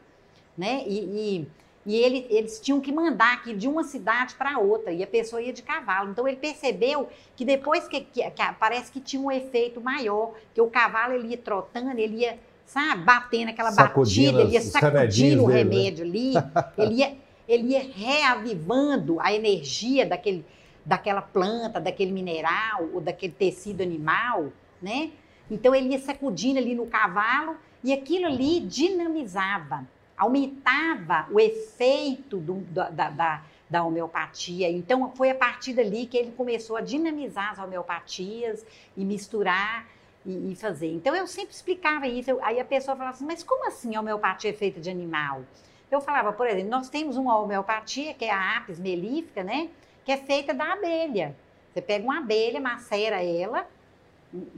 né? 0.57 0.83
E, 0.85 0.99
e, 0.99 1.47
e 1.89 1.95
ele, 1.95 2.27
eles 2.29 2.59
tinham 2.59 2.79
que 2.79 2.91
mandar 2.91 3.33
aqui 3.33 3.51
de 3.51 3.67
uma 3.67 3.83
cidade 3.83 4.35
para 4.35 4.59
outra, 4.59 4.93
e 4.93 5.01
a 5.01 5.07
pessoa 5.07 5.41
ia 5.41 5.51
de 5.51 5.63
cavalo. 5.63 6.11
Então 6.11 6.27
ele 6.27 6.37
percebeu 6.37 7.09
que 7.35 7.43
depois 7.43 7.87
que, 7.87 8.01
que, 8.01 8.21
que 8.29 8.43
parece 8.59 8.91
que 8.91 8.99
tinha 8.99 9.19
um 9.19 9.31
efeito 9.31 9.81
maior, 9.81 10.35
que 10.53 10.61
o 10.61 10.67
cavalo 10.67 11.13
ele 11.13 11.29
ia 11.29 11.37
trotando, 11.37 11.99
ele 11.99 12.17
ia 12.17 12.37
sabe, 12.63 13.01
batendo 13.01 13.49
aquela 13.49 13.71
sacudindo 13.71 14.33
batida, 14.33 14.43
ele 14.43 14.53
ia 14.53 14.61
sacudindo 14.61 15.45
o 15.45 15.47
né? 15.47 15.55
remédio 15.55 16.05
dele, 16.05 16.37
ali, 16.37 16.47
ele 16.77 16.93
ia, 16.93 17.17
ele 17.47 17.67
ia 17.69 17.81
reavivando 17.91 19.19
a 19.19 19.33
energia 19.33 20.05
daquele, 20.05 20.45
daquela 20.85 21.23
planta, 21.23 21.79
daquele 21.79 22.11
mineral 22.11 22.87
ou 22.93 23.01
daquele 23.01 23.33
tecido 23.33 23.81
animal, 23.81 24.53
né? 24.79 25.09
Então 25.49 25.73
ele 25.73 25.89
ia 25.89 25.97
sacudindo 25.97 26.59
ali 26.59 26.75
no 26.75 26.85
cavalo 26.85 27.55
e 27.83 27.91
aquilo 27.91 28.27
ali 28.27 28.59
dinamizava, 28.59 29.87
aumentava 30.19 31.27
o 31.31 31.39
efeito 31.39 32.37
do, 32.37 32.55
da, 32.71 32.89
da, 32.89 33.41
da 33.69 33.83
homeopatia. 33.83 34.69
Então 34.69 35.09
foi 35.15 35.31
a 35.31 35.35
partir 35.35 35.73
dali 35.73 36.05
que 36.05 36.17
ele 36.17 36.31
começou 36.33 36.75
a 36.75 36.81
dinamizar 36.81 37.53
as 37.53 37.59
homeopatias 37.59 38.65
e 38.97 39.05
misturar 39.05 39.87
e, 40.25 40.51
e, 40.51 40.55
fazer. 40.55 40.91
Então 40.93 41.15
eu 41.15 41.25
sempre 41.25 41.55
explicava 41.55 42.05
isso. 42.05 42.37
Aí 42.41 42.59
a 42.59 42.65
pessoa 42.65 42.97
falava 42.97 43.15
assim, 43.15 43.25
mas 43.25 43.41
como 43.41 43.65
assim 43.67 43.95
a 43.95 44.01
homeopatia 44.01 44.49
é 44.49 44.53
feita 44.53 44.81
de 44.81 44.89
animal? 44.89 45.43
Eu 45.89 46.01
falava, 46.01 46.33
por 46.33 46.45
exemplo, 46.45 46.69
nós 46.69 46.89
temos 46.89 47.15
uma 47.15 47.39
homeopatia, 47.39 48.13
que 48.13 48.25
é 48.25 48.31
a 48.31 48.57
apis 48.57 48.77
melífica, 48.77 49.41
né? 49.41 49.69
Que 50.05 50.11
é 50.11 50.17
feita 50.17 50.53
da 50.53 50.73
abelha. 50.73 51.35
Você 51.71 51.81
pega 51.81 52.03
uma 52.03 52.19
abelha, 52.19 52.59
macera 52.59 53.23
ela 53.23 53.65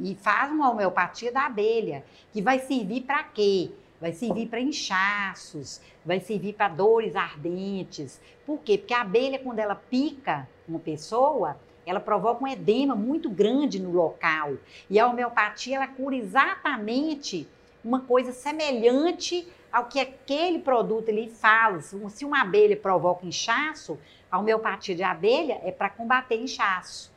e 0.03 0.15
faz 0.15 0.51
uma 0.51 0.69
homeopatia 0.69 1.31
da 1.31 1.45
abelha, 1.45 2.03
que 2.33 2.41
vai 2.41 2.59
servir 2.59 3.01
para 3.01 3.23
quê? 3.23 3.71
Vai 4.01 4.11
servir 4.13 4.47
para 4.47 4.59
inchaços, 4.59 5.79
vai 6.03 6.19
servir 6.19 6.53
para 6.53 6.67
dores 6.67 7.15
ardentes. 7.15 8.19
Por 8.47 8.57
quê? 8.57 8.75
Porque 8.75 8.95
a 8.95 9.01
abelha, 9.01 9.37
quando 9.37 9.59
ela 9.59 9.75
pica 9.75 10.49
uma 10.67 10.79
pessoa, 10.79 11.55
ela 11.85 11.99
provoca 11.99 12.43
um 12.43 12.47
edema 12.47 12.95
muito 12.95 13.29
grande 13.29 13.79
no 13.79 13.91
local. 13.91 14.53
E 14.89 14.99
a 14.99 15.07
homeopatia 15.07 15.75
ela 15.75 15.87
cura 15.87 16.15
exatamente 16.15 17.47
uma 17.85 18.01
coisa 18.01 18.31
semelhante 18.31 19.47
ao 19.71 19.85
que 19.85 19.99
aquele 19.99 20.57
produto 20.57 21.09
ele 21.09 21.29
faz. 21.29 21.95
Se 22.09 22.25
uma 22.25 22.41
abelha 22.41 22.75
provoca 22.75 23.25
inchaço, 23.25 23.99
a 24.31 24.39
homeopatia 24.39 24.95
de 24.95 25.03
abelha 25.03 25.61
é 25.63 25.71
para 25.71 25.91
combater 25.91 26.41
inchaço. 26.41 27.11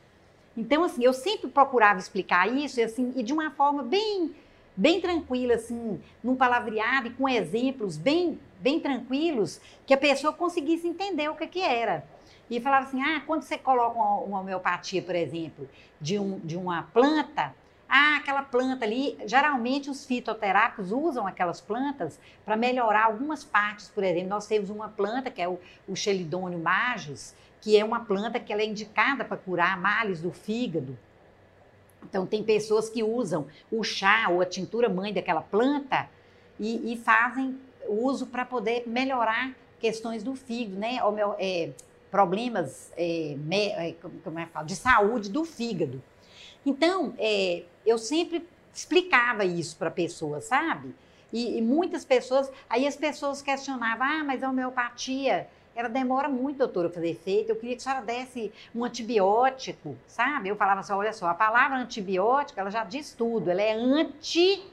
Então, 0.55 0.83
assim, 0.83 1.03
eu 1.03 1.13
sempre 1.13 1.49
procurava 1.49 1.99
explicar 1.99 2.47
isso 2.47 2.79
e, 2.79 2.83
assim, 2.83 3.11
e 3.15 3.23
de 3.23 3.33
uma 3.33 3.51
forma 3.51 3.83
bem, 3.83 4.33
bem 4.75 4.99
tranquila, 4.99 5.55
assim, 5.55 6.01
num 6.23 6.35
palavreado 6.35 7.07
e 7.07 7.11
com 7.11 7.27
exemplos 7.27 7.97
bem, 7.97 8.39
bem 8.59 8.79
tranquilos, 8.79 9.61
que 9.85 9.93
a 9.93 9.97
pessoa 9.97 10.33
conseguisse 10.33 10.87
entender 10.87 11.29
o 11.29 11.35
que, 11.35 11.47
que 11.47 11.61
era. 11.61 12.05
E 12.49 12.59
falava 12.59 12.85
assim: 12.85 13.01
ah, 13.01 13.21
quando 13.25 13.43
você 13.43 13.57
coloca 13.57 13.97
uma, 13.97 14.19
uma 14.21 14.39
homeopatia, 14.41 15.01
por 15.01 15.15
exemplo, 15.15 15.67
de, 15.99 16.19
um, 16.19 16.39
de 16.39 16.55
uma 16.57 16.83
planta, 16.83 17.55
ah, 17.87 18.17
aquela 18.17 18.41
planta 18.41 18.85
ali, 18.85 19.17
geralmente 19.25 19.89
os 19.89 20.05
fitoterápicos 20.05 20.91
usam 20.91 21.25
aquelas 21.25 21.61
plantas 21.61 22.19
para 22.43 22.55
melhorar 22.55 23.05
algumas 23.05 23.43
partes, 23.43 23.89
por 23.89 24.03
exemplo, 24.03 24.29
nós 24.29 24.47
temos 24.47 24.69
uma 24.69 24.89
planta 24.89 25.31
que 25.31 25.41
é 25.41 25.47
o, 25.47 25.59
o 25.87 25.95
Xelidônio 25.95 26.59
majus, 26.59 27.33
que 27.61 27.77
é 27.77 27.83
uma 27.83 28.01
planta 28.01 28.39
que 28.39 28.51
ela 28.51 28.61
é 28.61 28.65
indicada 28.65 29.23
para 29.25 29.37
curar 29.37 29.79
males 29.79 30.21
do 30.21 30.31
fígado. 30.31 30.97
Então, 32.07 32.25
tem 32.25 32.43
pessoas 32.43 32.89
que 32.89 33.03
usam 33.03 33.47
o 33.71 33.83
chá 33.83 34.27
ou 34.29 34.41
a 34.41 34.45
tintura 34.45 34.87
mãe 34.87 35.13
daquela 35.13 35.41
planta 35.41 36.09
e, 36.59 36.93
e 36.93 36.97
fazem 36.97 37.59
uso 37.87 38.27
para 38.27 38.45
poder 38.45 38.83
melhorar 38.87 39.55
questões 39.79 40.23
do 40.23 40.35
fígado, 40.35 40.77
né? 40.77 40.97
É, 41.37 41.71
problemas 42.09 42.91
é, 42.95 43.35
me, 43.37 43.67
é, 43.69 43.95
como 44.23 44.39
é 44.39 44.45
falo, 44.45 44.65
de 44.65 44.75
saúde 44.75 45.29
do 45.29 45.43
fígado. 45.43 46.01
Então, 46.65 47.13
é, 47.17 47.63
eu 47.85 47.97
sempre 47.97 48.47
explicava 48.73 49.45
isso 49.45 49.75
para 49.77 49.91
pessoas, 49.91 50.45
sabe? 50.45 50.95
E, 51.31 51.57
e, 51.57 51.61
muitas 51.61 52.05
pessoas, 52.05 52.49
aí 52.69 52.87
as 52.87 52.95
pessoas 52.95 53.41
questionavam, 53.41 54.07
ah, 54.07 54.23
mas 54.23 54.43
a 54.43 54.49
homeopatia, 54.49 55.47
ela 55.75 55.89
demora 55.89 56.29
muito, 56.29 56.57
doutora, 56.57 56.89
fazer 56.89 57.09
efeito, 57.09 57.49
eu 57.49 57.55
queria 57.57 57.75
que 57.75 57.81
a 57.81 57.83
senhora 57.83 58.01
desse 58.05 58.51
um 58.73 58.85
antibiótico, 58.85 59.97
sabe? 60.07 60.47
Eu 60.47 60.55
falava 60.55 60.79
assim, 60.79 60.93
olha 60.93 61.11
só, 61.11 61.27
a 61.27 61.33
palavra 61.33 61.77
antibiótico, 61.77 62.57
ela 62.59 62.71
já 62.71 62.85
diz 62.85 63.13
tudo, 63.13 63.51
ela 63.51 63.61
é 63.61 63.73
anti-vida. 63.73 64.63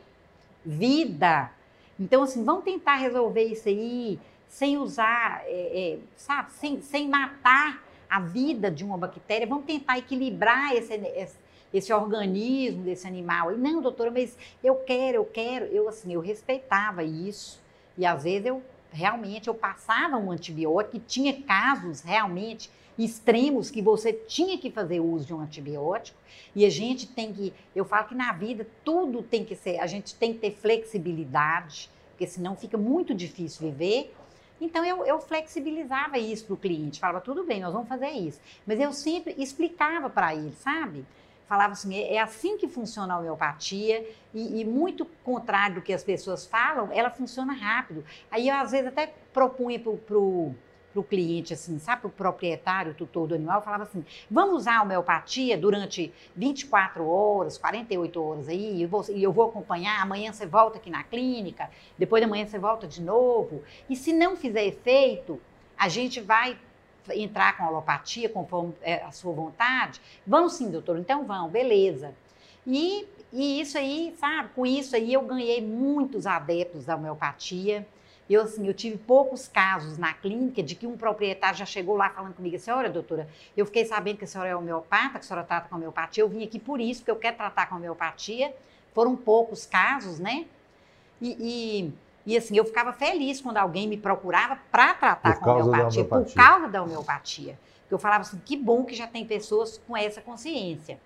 Então, 1.99 2.23
assim, 2.23 2.45
vamos 2.45 2.63
tentar 2.65 2.95
resolver 2.97 3.43
isso 3.43 3.69
aí, 3.69 4.21
sem 4.49 4.79
usar, 4.79 5.43
é, 5.47 5.97
é, 5.97 5.99
sabe, 6.17 6.53
sem, 6.53 6.81
sem 6.81 7.09
matar 7.09 7.83
a 8.09 8.21
vida 8.21 8.71
de 8.71 8.85
uma 8.85 8.97
bactéria, 8.97 9.47
vamos 9.47 9.65
tentar 9.65 9.99
equilibrar 9.99 10.77
esse, 10.77 10.95
esse, 10.95 11.37
esse 11.75 11.93
organismo 11.93 12.85
desse 12.85 13.09
animal. 13.09 13.53
E 13.53 13.57
não, 13.57 13.81
doutora, 13.83 14.11
mas 14.11 14.37
eu 14.63 14.77
quero, 14.77 15.17
eu 15.17 15.25
quero. 15.25 15.65
Eu, 15.65 15.89
assim, 15.89 16.13
eu 16.13 16.21
respeitava 16.21 17.03
isso. 17.03 17.61
E 17.97 18.05
às 18.05 18.23
vezes 18.23 18.47
eu 18.47 18.63
realmente 18.93 19.49
eu 19.49 19.55
passava 19.55 20.17
um 20.17 20.31
antibiótico 20.31 20.97
e 20.97 21.01
tinha 21.01 21.43
casos 21.43 22.01
realmente 22.01 22.71
extremos 22.99 23.71
que 23.71 23.81
você 23.81 24.13
tinha 24.13 24.59
que 24.59 24.71
fazer 24.71 25.01
uso 25.01 25.27
de 25.27 25.35
um 25.35 25.41
antibiótico 25.41 26.19
e 26.55 26.67
a 26.67 26.71
gente 26.71 27.07
tem 27.07 27.33
que, 27.33 27.53
eu 27.75 27.85
falo 27.85 28.09
que 28.09 28.15
na 28.15 28.33
vida 28.33 28.67
tudo 28.85 29.23
tem 29.23 29.45
que 29.45 29.57
ser, 29.57 29.81
a 29.81 29.87
gente 29.87 30.15
tem 30.15 30.35
que 30.35 30.41
ter 30.41 30.53
flexibilidade, 30.53 31.91
porque 32.11 32.27
senão 32.27 32.55
fica 32.55 32.77
muito 32.77 33.15
difícil 33.15 33.71
viver 33.71 34.15
então 34.63 34.85
eu, 34.85 35.05
eu 35.05 35.21
flexibilizava 35.21 36.19
isso 36.19 36.45
para 36.45 36.55
o 36.55 36.57
cliente, 36.57 37.01
falava, 37.01 37.21
tudo 37.21 37.43
bem, 37.43 37.61
nós 37.61 37.73
vamos 37.73 37.89
fazer 37.89 38.11
isso. 38.11 38.41
Mas 38.65 38.79
eu 38.79 38.93
sempre 38.93 39.35
explicava 39.37 40.09
para 40.09 40.37
ele, 40.37 40.53
sabe? 40.53 41.05
Falava 41.47 41.73
assim, 41.73 41.95
é, 41.95 42.15
é 42.15 42.21
assim 42.21 42.57
que 42.57 42.69
funciona 42.69 43.15
a 43.15 43.19
homeopatia, 43.19 44.07
e, 44.33 44.61
e, 44.61 44.65
muito 44.65 45.05
contrário 45.23 45.77
do 45.77 45.83
que 45.83 45.93
as 45.93 46.03
pessoas 46.03 46.47
falam, 46.47 46.89
ela 46.93 47.11
funciona 47.11 47.53
rápido. 47.53 48.05
Aí 48.31 48.49
eu 48.49 48.55
às 48.57 48.71
vezes 48.71 48.87
até 48.87 49.13
propunha 49.33 49.79
para 49.79 49.91
o 50.19 50.55
cliente, 51.09 51.53
assim, 51.53 51.79
sabe, 51.79 52.03
para 52.03 52.09
o 52.09 52.13
proprietário, 52.13 52.95
tutor 52.95 53.27
do 53.27 53.35
animal, 53.35 53.61
falava 53.63 53.83
assim: 53.83 54.05
vamos 54.31 54.57
usar 54.57 54.79
a 54.79 54.83
homeopatia 54.83 55.59
durante 55.59 56.13
24 56.35 57.07
horas, 57.07 57.59
48 57.59 58.23
horas 58.23 58.49
aí, 58.49 58.77
e 58.77 58.83
eu, 58.83 58.89
vou, 58.89 59.05
e 59.11 59.23
eu 59.23 59.33
vou 59.33 59.49
acompanhar. 59.49 60.01
Amanhã 60.01 60.33
você 60.33 60.47
volta 60.47 60.79
aqui 60.79 60.91
na 60.91 61.03
clínica, 61.03 61.69
depois 61.99 62.23
da 62.23 62.29
manhã 62.29 62.47
você 62.47 62.59
volta 62.59 62.87
de 62.87 63.03
novo. 63.03 63.63
E 63.91 63.97
se 63.97 64.13
não 64.13 64.37
fizer 64.37 64.65
efeito, 64.65 65.41
a 65.77 65.89
gente 65.89 66.21
vai 66.21 66.57
entrar 67.11 67.57
com 67.57 67.65
alopatia 67.65 68.29
conforme 68.29 68.75
é, 68.83 69.03
a 69.03 69.11
sua 69.11 69.33
vontade. 69.33 70.01
Vamos 70.27 70.55
sim, 70.55 70.71
doutor, 70.71 70.99
então 70.99 71.25
vão, 71.25 71.49
beleza. 71.49 72.15
E, 72.67 73.07
e 73.33 73.61
isso 73.61 73.77
aí, 73.77 74.15
sabe, 74.19 74.51
com 74.55 74.65
isso 74.65 74.95
aí 74.95 75.13
eu 75.13 75.23
ganhei 75.23 75.61
muitos 75.61 76.27
adeptos 76.27 76.85
da 76.85 76.97
homeopatia. 76.97 77.87
Eu, 78.31 78.43
assim, 78.43 78.67
eu 78.67 78.73
tive 78.73 78.97
poucos 78.97 79.49
casos 79.49 79.99
na 79.99 80.15
clínica 80.15 80.63
de 80.63 80.75
que 80.75 80.87
um 80.87 80.97
proprietário 80.97 81.59
já 81.59 81.67
chegou 81.67 81.97
lá 81.97 82.09
falando 82.09 82.35
comigo 82.35 82.57
assim, 82.57 82.71
olha, 82.71 82.89
doutora, 82.89 83.29
eu 83.57 83.67
fiquei 83.67 83.85
sabendo 83.85 84.19
que 84.19 84.25
a 84.25 84.27
senhora 84.27 84.51
é 84.51 84.57
homeopata, 84.57 85.19
que 85.19 85.19
a 85.19 85.23
senhora 85.23 85.45
trata 85.45 85.69
com 85.69 85.77
homeopatia, 85.77 86.23
eu 86.23 86.29
vim 86.29 86.43
aqui 86.45 86.59
por 86.59 86.81
isso, 86.81 87.01
porque 87.01 87.11
eu 87.11 87.17
quero 87.17 87.37
tratar 87.37 87.69
com 87.69 87.77
homeopatia. 87.77 88.55
Foram 88.95 89.17
poucos 89.17 89.67
casos, 89.67 90.19
né? 90.19 90.47
E, 91.21 91.37
e, 91.41 91.93
e 92.25 92.37
assim, 92.37 92.57
eu 92.57 92.65
ficava 92.65 92.93
feliz 92.93 93.41
quando 93.41 93.57
alguém 93.57 93.89
me 93.89 93.97
procurava 93.97 94.59
para 94.71 94.95
tratar 94.95 95.41
com 95.41 95.51
homeopatia, 95.51 96.03
homeopatia, 96.03 96.05
por 96.05 96.35
causa 96.35 96.69
da 96.69 96.83
homeopatia. 96.83 97.59
Porque 97.81 97.95
eu 97.95 97.99
falava 97.99 98.23
assim, 98.23 98.41
que 98.45 98.57
bom 98.57 98.85
que 98.85 98.95
já 98.95 99.07
tem 99.07 99.25
pessoas 99.25 99.81
com 99.87 99.97
essa 99.97 100.21
consciência. 100.21 100.99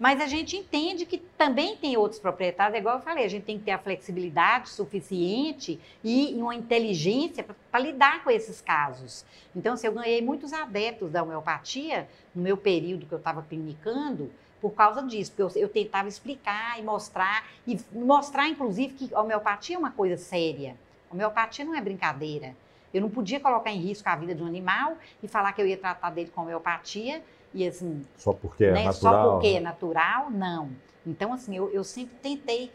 Mas 0.00 0.18
a 0.18 0.26
gente 0.26 0.56
entende 0.56 1.04
que 1.04 1.18
também 1.18 1.76
tem 1.76 1.94
outros 1.94 2.18
proprietários, 2.18 2.78
igual 2.78 2.96
eu 2.96 3.02
falei, 3.02 3.22
a 3.22 3.28
gente 3.28 3.44
tem 3.44 3.58
que 3.58 3.64
ter 3.64 3.72
a 3.72 3.78
flexibilidade 3.78 4.70
suficiente 4.70 5.78
e 6.02 6.32
uma 6.36 6.54
inteligência 6.54 7.44
para 7.70 7.80
lidar 7.80 8.24
com 8.24 8.30
esses 8.30 8.62
casos. 8.62 9.26
Então, 9.54 9.76
se 9.76 9.86
assim, 9.86 9.94
eu 9.94 10.02
ganhei 10.02 10.22
muitos 10.22 10.54
adeptos 10.54 11.10
da 11.10 11.22
homeopatia 11.22 12.08
no 12.34 12.42
meu 12.42 12.56
período 12.56 13.04
que 13.04 13.12
eu 13.12 13.18
estava 13.18 13.42
clinicando, 13.42 14.32
por 14.60 14.72
causa 14.72 15.02
disso, 15.02 15.32
porque 15.32 15.58
eu, 15.58 15.62
eu, 15.62 15.68
tentava 15.68 16.08
explicar 16.08 16.78
e 16.78 16.82
mostrar, 16.82 17.44
e 17.66 17.78
mostrar, 17.92 18.48
inclusive, 18.48 18.92
que 18.94 19.14
a 19.14 19.20
homeopatia 19.20 19.76
é 19.76 19.78
uma 19.78 19.90
coisa 19.90 20.16
séria. 20.16 20.76
A 21.10 21.14
homeopatia 21.14 21.64
não 21.64 21.74
é 21.74 21.80
brincadeira. 21.80 22.54
Eu 22.92 23.00
não 23.00 23.08
podia 23.08 23.40
colocar 23.40 23.70
em 23.70 23.80
risco 23.80 24.08
a 24.08 24.16
vida 24.16 24.34
de 24.34 24.42
um 24.42 24.46
animal 24.46 24.96
e 25.22 25.28
falar 25.28 25.52
que 25.52 25.62
eu 25.62 25.66
ia 25.66 25.76
tratar 25.76 26.10
dele 26.10 26.30
com 26.34 26.42
homeopatia 26.42 27.22
e 27.54 27.66
assim. 27.66 28.04
Só 28.16 28.32
porque 28.32 28.64
é 28.64 28.72
né? 28.72 28.84
natural. 28.84 29.24
Só 29.24 29.32
porque 29.32 29.48
é 29.48 29.60
natural, 29.60 30.30
não. 30.30 30.70
Então, 31.06 31.32
assim, 31.32 31.56
eu, 31.56 31.70
eu 31.70 31.82
sempre 31.82 32.16
tentei 32.16 32.70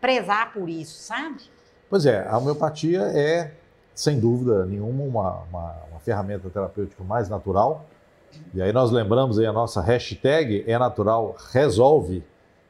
prezar 0.00 0.52
por 0.52 0.68
isso, 0.68 1.00
sabe? 1.00 1.42
Pois 1.88 2.06
é, 2.06 2.26
a 2.26 2.38
homeopatia 2.38 3.02
é, 3.14 3.52
sem 3.94 4.18
dúvida 4.18 4.66
nenhuma, 4.66 5.04
uma, 5.04 5.38
uma, 5.42 5.76
uma 5.90 6.00
ferramenta 6.00 6.50
terapêutica 6.50 7.04
mais 7.04 7.28
natural. 7.28 7.86
E 8.54 8.60
aí 8.60 8.72
nós 8.72 8.90
lembramos 8.90 9.38
aí 9.38 9.46
a 9.46 9.52
nossa 9.52 9.80
hashtag 9.80 10.64
é 10.66 10.78
natural 10.78 11.36
resolve, 11.52 12.22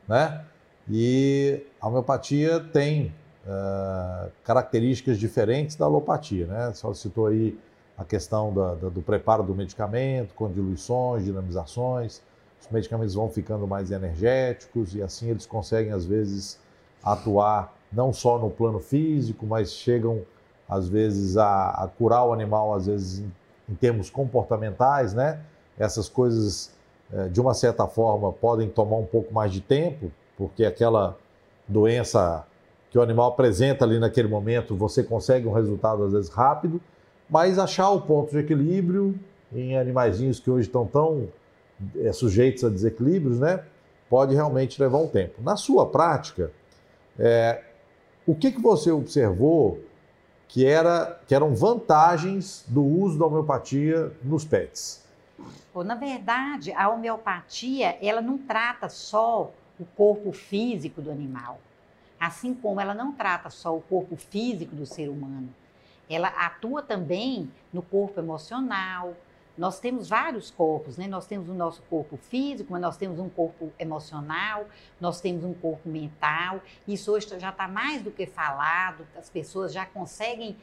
né? 0.09 0.45
E 0.91 1.65
a 1.81 1.89
homeopatia 1.89 2.61
tem 2.61 3.15
uh, 3.47 4.31
características 4.45 5.19
diferentes 5.19 5.77
da 5.77 5.85
alopatia, 5.85 6.47
né? 6.47 6.73
Só 6.75 6.93
citou 6.95 7.27
aí 7.27 7.59
a 7.97 8.05
questão 8.05 8.53
da, 8.53 8.75
da, 8.75 8.89
do 8.89 9.03
preparo 9.03 9.43
do 9.43 9.55
medicamento, 9.55 10.35
com 10.35 10.51
diluições, 10.51 11.25
dinamizações. 11.25 12.23
Os 12.61 12.69
medicamentos 12.71 13.15
vão 13.15 13.29
ficando 13.29 13.67
mais 13.67 13.91
energéticos 13.91 14.95
e 14.95 15.03
assim 15.03 15.31
eles 15.31 15.47
conseguem, 15.47 15.93
às 15.93 16.05
vezes, 16.05 16.59
atuar 17.03 17.75
não 17.93 18.13
só 18.13 18.39
no 18.39 18.51
plano 18.51 18.79
físico, 18.79 19.45
mas 19.45 19.73
chegam, 19.73 20.23
às 20.69 20.89
vezes, 20.89 21.37
a, 21.37 21.71
a 21.71 21.89
curar 21.89 22.25
o 22.25 22.33
animal, 22.33 22.75
às 22.75 22.87
vezes, 22.87 23.25
em, 23.73 23.75
termos 23.75 24.11
comportamentais, 24.11 25.15
né? 25.15 25.41
Essas 25.79 26.09
coisas, 26.09 26.73
eh, 27.13 27.29
de 27.29 27.41
uma 27.41 27.55
certa 27.55 27.87
forma, 27.87 28.33
podem 28.33 28.69
tomar 28.69 28.97
um 28.97 29.07
pouco 29.07 29.33
mais 29.33 29.53
de 29.53 29.61
tempo, 29.61 30.13
porque 30.37 30.65
aquela 30.65 31.17
doença 31.67 32.45
que 32.91 32.99
o 32.99 33.03
animal 33.03 33.31
apresenta 33.31 33.85
ali 33.85 33.99
naquele 33.99 34.29
momento, 34.29 34.77
você 34.77 35.03
consegue 35.03 35.49
um 35.49 35.53
resultado, 35.53 36.05
às 36.05 36.13
vezes, 36.13 36.29
rápido, 36.29 36.81
mas 37.29 37.59
achar 37.59 37.89
o 37.91 38.03
ponto 38.03 38.31
de 38.31 38.39
equilíbrio 38.39 39.19
em 39.55 39.79
animaizinhos 39.79 40.39
que 40.39 40.51
hoje 40.51 40.69
estão 40.69 40.87
tão 40.87 41.29
é, 41.97 42.13
sujeitos 42.13 42.65
a 42.65 42.69
desequilíbrios, 42.69 43.39
né? 43.41 43.65
Pode 44.11 44.35
realmente 44.35 44.81
levar 44.81 44.99
um 44.99 45.09
tempo. 45.09 45.41
Na 45.43 45.57
sua 45.57 45.87
prática, 45.87 46.51
é, 47.19 47.63
o 48.27 48.35
que, 48.35 48.53
que 48.53 48.61
você 48.61 48.91
observou 48.91 49.81
que, 50.49 50.67
era, 50.67 51.21
que 51.27 51.35
eram 51.35 51.55
vantagens 51.55 52.65
do 52.69 52.85
uso 52.85 53.19
da 53.19 53.27
homeopatia 53.27 54.13
nos 54.23 54.45
pets? 54.45 55.03
Na 55.75 55.95
verdade, 55.95 56.73
a 56.73 56.89
homeopatia 56.89 57.99
ela 58.01 58.21
não 58.21 58.39
trata 58.39 58.89
só 58.89 59.51
o 59.81 59.85
corpo 59.97 60.33
físico 60.33 61.01
do 61.01 61.11
animal, 61.11 61.59
assim 62.21 62.55
como 62.55 62.81
ela 62.81 62.95
não 62.95 63.13
trata 63.13 63.51
só 63.51 63.75
o 63.77 63.81
corpo 63.81 64.17
físico 64.17 64.77
do 64.77 64.87
ser 64.87 65.09
humano 65.09 65.49
ela 66.15 66.29
atua 66.29 66.83
também 66.83 67.51
no 67.73 67.83
corpo 67.83 68.21
emocional. 68.21 69.15
Nós 69.57 69.79
temos 69.79 70.09
vários 70.09 70.51
corpos, 70.51 70.97
né? 70.97 71.07
Nós 71.07 71.27
temos 71.27 71.49
o 71.49 71.55
nosso 71.55 71.83
corpo 71.83 72.17
físico, 72.17 72.73
mas 72.73 72.81
nós 72.81 72.97
temos 72.97 73.19
um 73.19 73.29
corpo 73.29 73.71
emocional, 73.79 74.67
nós 75.01 75.21
temos 75.21 75.45
um 75.45 75.53
corpo 75.53 75.89
mental. 75.89 76.61
Isso 76.89 77.13
hoje 77.13 77.29
já 77.39 77.51
está 77.51 77.69
mais 77.69 78.03
do 78.03 78.11
que 78.11 78.27
falado, 78.27 79.07
as 79.17 79.29
pessoas 79.29 79.73
já 79.73 79.85
conseguem 79.85 80.57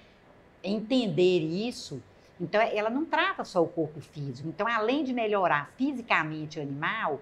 entender 0.63 1.39
isso. 1.39 2.01
Então, 2.41 2.59
ela 2.61 2.89
não 2.89 3.05
trata 3.05 3.43
só 3.43 3.61
o 3.61 3.67
corpo 3.67 3.99
físico. 3.99 4.47
Então, 4.47 4.67
além 4.67 5.03
de 5.03 5.13
melhorar 5.13 5.71
fisicamente 5.77 6.57
o 6.57 6.61
animal, 6.61 7.21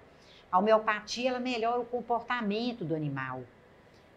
a 0.51 0.59
homeopatia 0.59 1.29
ela 1.29 1.39
melhora 1.39 1.81
o 1.81 1.85
comportamento 1.85 2.85
do 2.85 2.95
animal 2.95 3.41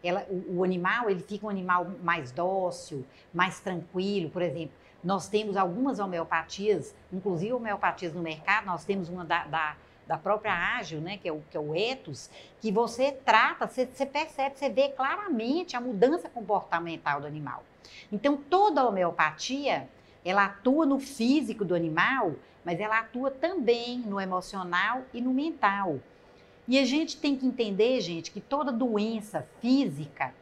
ela, 0.02 0.26
o, 0.30 0.58
o, 0.58 0.64
animal 0.64 1.10
ele 1.10 1.20
fica 1.20 1.46
um 1.46 1.50
animal 1.50 1.86
mais 2.02 2.32
dócil, 2.32 3.04
mais 3.32 3.60
tranquilo. 3.60 4.30
Por 4.30 4.42
exemplo, 4.42 4.74
nós 5.02 5.28
temos 5.28 5.56
algumas 5.56 5.98
homeopatias, 5.98 6.94
inclusive 7.12 7.52
homeopatias 7.52 8.12
no 8.12 8.22
mercado, 8.22 8.66
nós 8.66 8.84
temos 8.84 9.08
uma 9.08 9.24
da, 9.24 9.44
da, 9.44 9.76
da 10.06 10.18
própria 10.18 10.52
Ágil, 10.76 11.00
né, 11.00 11.16
que 11.16 11.28
é 11.28 11.32
o, 11.32 11.42
que 11.50 11.56
é 11.56 11.60
o 11.60 11.74
Etos, 11.74 12.30
que 12.60 12.70
você 12.70 13.12
trata, 13.12 13.66
você, 13.66 13.86
você 13.86 14.04
percebe, 14.04 14.58
você 14.58 14.68
vê 14.68 14.90
claramente 14.90 15.76
a 15.76 15.80
mudança 15.80 16.28
comportamental 16.28 17.20
do 17.20 17.26
animal. 17.26 17.64
Então, 18.12 18.36
toda 18.36 18.86
homeopatia, 18.86 19.88
ela 20.24 20.44
atua 20.44 20.84
no 20.84 20.98
físico 20.98 21.64
do 21.64 21.74
animal, 21.74 22.34
mas 22.64 22.78
ela 22.78 22.98
atua 22.98 23.30
também 23.30 23.98
no 24.00 24.20
emocional 24.20 25.02
e 25.14 25.20
no 25.20 25.32
mental. 25.32 25.98
E 26.68 26.78
a 26.78 26.84
gente 26.84 27.16
tem 27.16 27.34
que 27.34 27.46
entender, 27.46 28.00
gente, 28.00 28.30
que 28.30 28.40
toda 28.40 28.70
doença 28.70 29.46
física, 29.60 30.34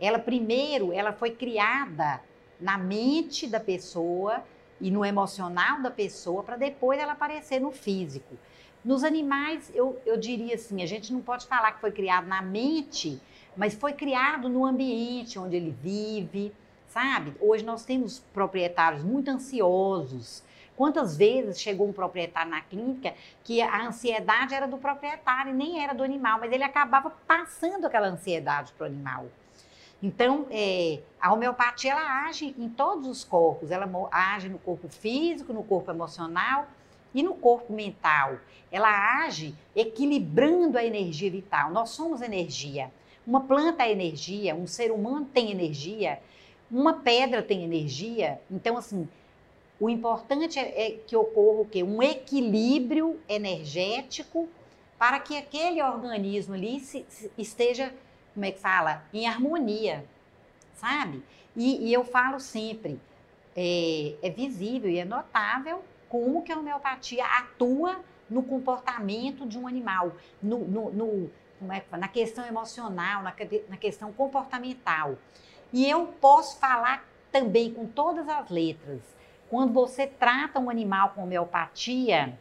ela 0.00 0.18
primeiro, 0.18 0.92
ela 0.92 1.12
foi 1.12 1.30
criada 1.30 2.20
na 2.60 2.78
mente 2.78 3.46
da 3.46 3.60
pessoa 3.60 4.42
e 4.80 4.90
no 4.90 5.04
emocional 5.04 5.80
da 5.80 5.90
pessoa 5.90 6.42
para 6.42 6.56
depois 6.56 6.98
ela 6.98 7.12
aparecer 7.12 7.60
no 7.60 7.70
físico. 7.70 8.36
Nos 8.84 9.02
animais, 9.02 9.70
eu, 9.74 10.00
eu 10.04 10.16
diria 10.16 10.56
assim, 10.56 10.82
a 10.82 10.86
gente 10.86 11.12
não 11.12 11.20
pode 11.20 11.46
falar 11.46 11.72
que 11.72 11.80
foi 11.80 11.92
criado 11.92 12.26
na 12.26 12.42
mente, 12.42 13.20
mas 13.56 13.74
foi 13.74 13.92
criado 13.92 14.48
no 14.48 14.64
ambiente 14.64 15.38
onde 15.38 15.56
ele 15.56 15.70
vive, 15.82 16.52
sabe? 16.88 17.34
Hoje 17.40 17.64
nós 17.64 17.84
temos 17.84 18.18
proprietários 18.32 19.02
muito 19.02 19.30
ansiosos, 19.30 20.42
Quantas 20.76 21.16
vezes 21.16 21.60
chegou 21.60 21.88
um 21.88 21.92
proprietário 21.92 22.50
na 22.50 22.60
clínica 22.60 23.14
que 23.44 23.62
a 23.62 23.86
ansiedade 23.86 24.54
era 24.54 24.66
do 24.66 24.76
proprietário 24.76 25.50
e 25.50 25.54
nem 25.54 25.82
era 25.82 25.94
do 25.94 26.02
animal, 26.02 26.40
mas 26.40 26.50
ele 26.50 26.64
acabava 26.64 27.10
passando 27.26 27.86
aquela 27.86 28.08
ansiedade 28.08 28.72
para 28.72 28.84
o 28.84 28.86
animal. 28.86 29.26
Então, 30.04 30.46
é, 30.50 31.00
a 31.18 31.32
homeopatia 31.32 31.92
ela 31.92 32.26
age 32.26 32.54
em 32.58 32.68
todos 32.68 33.08
os 33.08 33.24
corpos, 33.24 33.70
ela 33.70 33.88
age 34.12 34.50
no 34.50 34.58
corpo 34.58 34.86
físico, 34.86 35.50
no 35.50 35.64
corpo 35.64 35.90
emocional 35.90 36.68
e 37.14 37.22
no 37.22 37.32
corpo 37.32 37.72
mental. 37.72 38.36
Ela 38.70 39.24
age 39.24 39.54
equilibrando 39.74 40.76
a 40.76 40.84
energia 40.84 41.30
vital. 41.30 41.70
Nós 41.70 41.88
somos 41.88 42.20
energia. 42.20 42.92
Uma 43.26 43.40
planta 43.44 43.84
é 43.84 43.92
energia, 43.92 44.54
um 44.54 44.66
ser 44.66 44.90
humano 44.90 45.24
tem 45.32 45.50
energia, 45.50 46.20
uma 46.70 47.00
pedra 47.00 47.42
tem 47.42 47.64
energia. 47.64 48.38
Então, 48.50 48.76
assim, 48.76 49.08
o 49.80 49.88
importante 49.88 50.58
é, 50.58 50.86
é 50.86 50.90
que 50.90 51.16
ocorra 51.16 51.62
o 51.62 51.64
quê? 51.64 51.82
Um 51.82 52.02
equilíbrio 52.02 53.18
energético 53.26 54.50
para 54.98 55.18
que 55.18 55.34
aquele 55.34 55.82
organismo 55.82 56.52
ali 56.52 56.78
se, 56.78 57.06
se 57.08 57.30
esteja, 57.38 57.90
como 58.34 58.44
é 58.44 58.50
que 58.50 58.58
fala, 58.58 59.04
em 59.12 59.26
harmonia, 59.26 60.04
sabe? 60.74 61.22
E, 61.56 61.88
e 61.88 61.92
eu 61.92 62.04
falo 62.04 62.40
sempre, 62.40 63.00
é, 63.56 64.16
é, 64.22 64.30
visível 64.30 64.90
e 64.90 64.98
é 64.98 65.04
notável 65.04 65.84
como 66.08 66.42
que 66.42 66.52
a 66.52 66.58
homeopatia 66.58 67.24
atua 67.24 68.00
no 68.28 68.42
comportamento 68.42 69.46
de 69.46 69.56
um 69.58 69.68
animal, 69.68 70.12
no, 70.42 70.58
no, 70.58 70.90
no 70.90 71.30
é, 71.72 71.82
na 71.96 72.08
questão 72.08 72.44
emocional, 72.44 73.22
na, 73.22 73.32
na 73.68 73.76
questão 73.76 74.12
comportamental. 74.12 75.16
E 75.72 75.88
eu 75.88 76.06
posso 76.20 76.58
falar 76.58 77.04
também 77.30 77.72
com 77.72 77.86
todas 77.86 78.28
as 78.28 78.48
letras 78.48 79.00
Quando 79.50 79.72
você 79.72 80.06
trata 80.06 80.60
um 80.60 80.70
animal 80.70 81.10
com 81.10 81.24
homeopatia, 81.24 82.38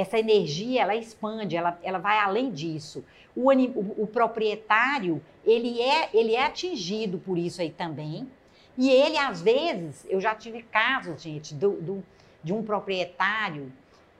essa 0.00 0.18
energia 0.18 0.82
ela 0.82 0.94
expande, 0.94 1.56
ela, 1.56 1.78
ela 1.82 1.98
vai 1.98 2.18
além 2.18 2.52
disso. 2.52 3.04
O, 3.34 3.50
o, 3.50 4.02
o, 4.02 4.06
proprietário 4.06 5.20
ele 5.44 5.80
é, 5.80 6.08
ele 6.14 6.34
é 6.34 6.44
atingido 6.44 7.18
por 7.18 7.36
isso 7.36 7.60
aí 7.60 7.70
também. 7.70 8.30
E 8.76 8.88
ele, 8.90 9.18
às 9.18 9.42
vezes, 9.42 10.06
eu 10.08 10.20
já 10.20 10.36
tive 10.36 10.62
casos, 10.62 11.20
gente, 11.20 11.52
do, 11.52 11.72
do 11.80 12.04
de 12.42 12.52
um 12.52 12.62
proprietário. 12.62 13.72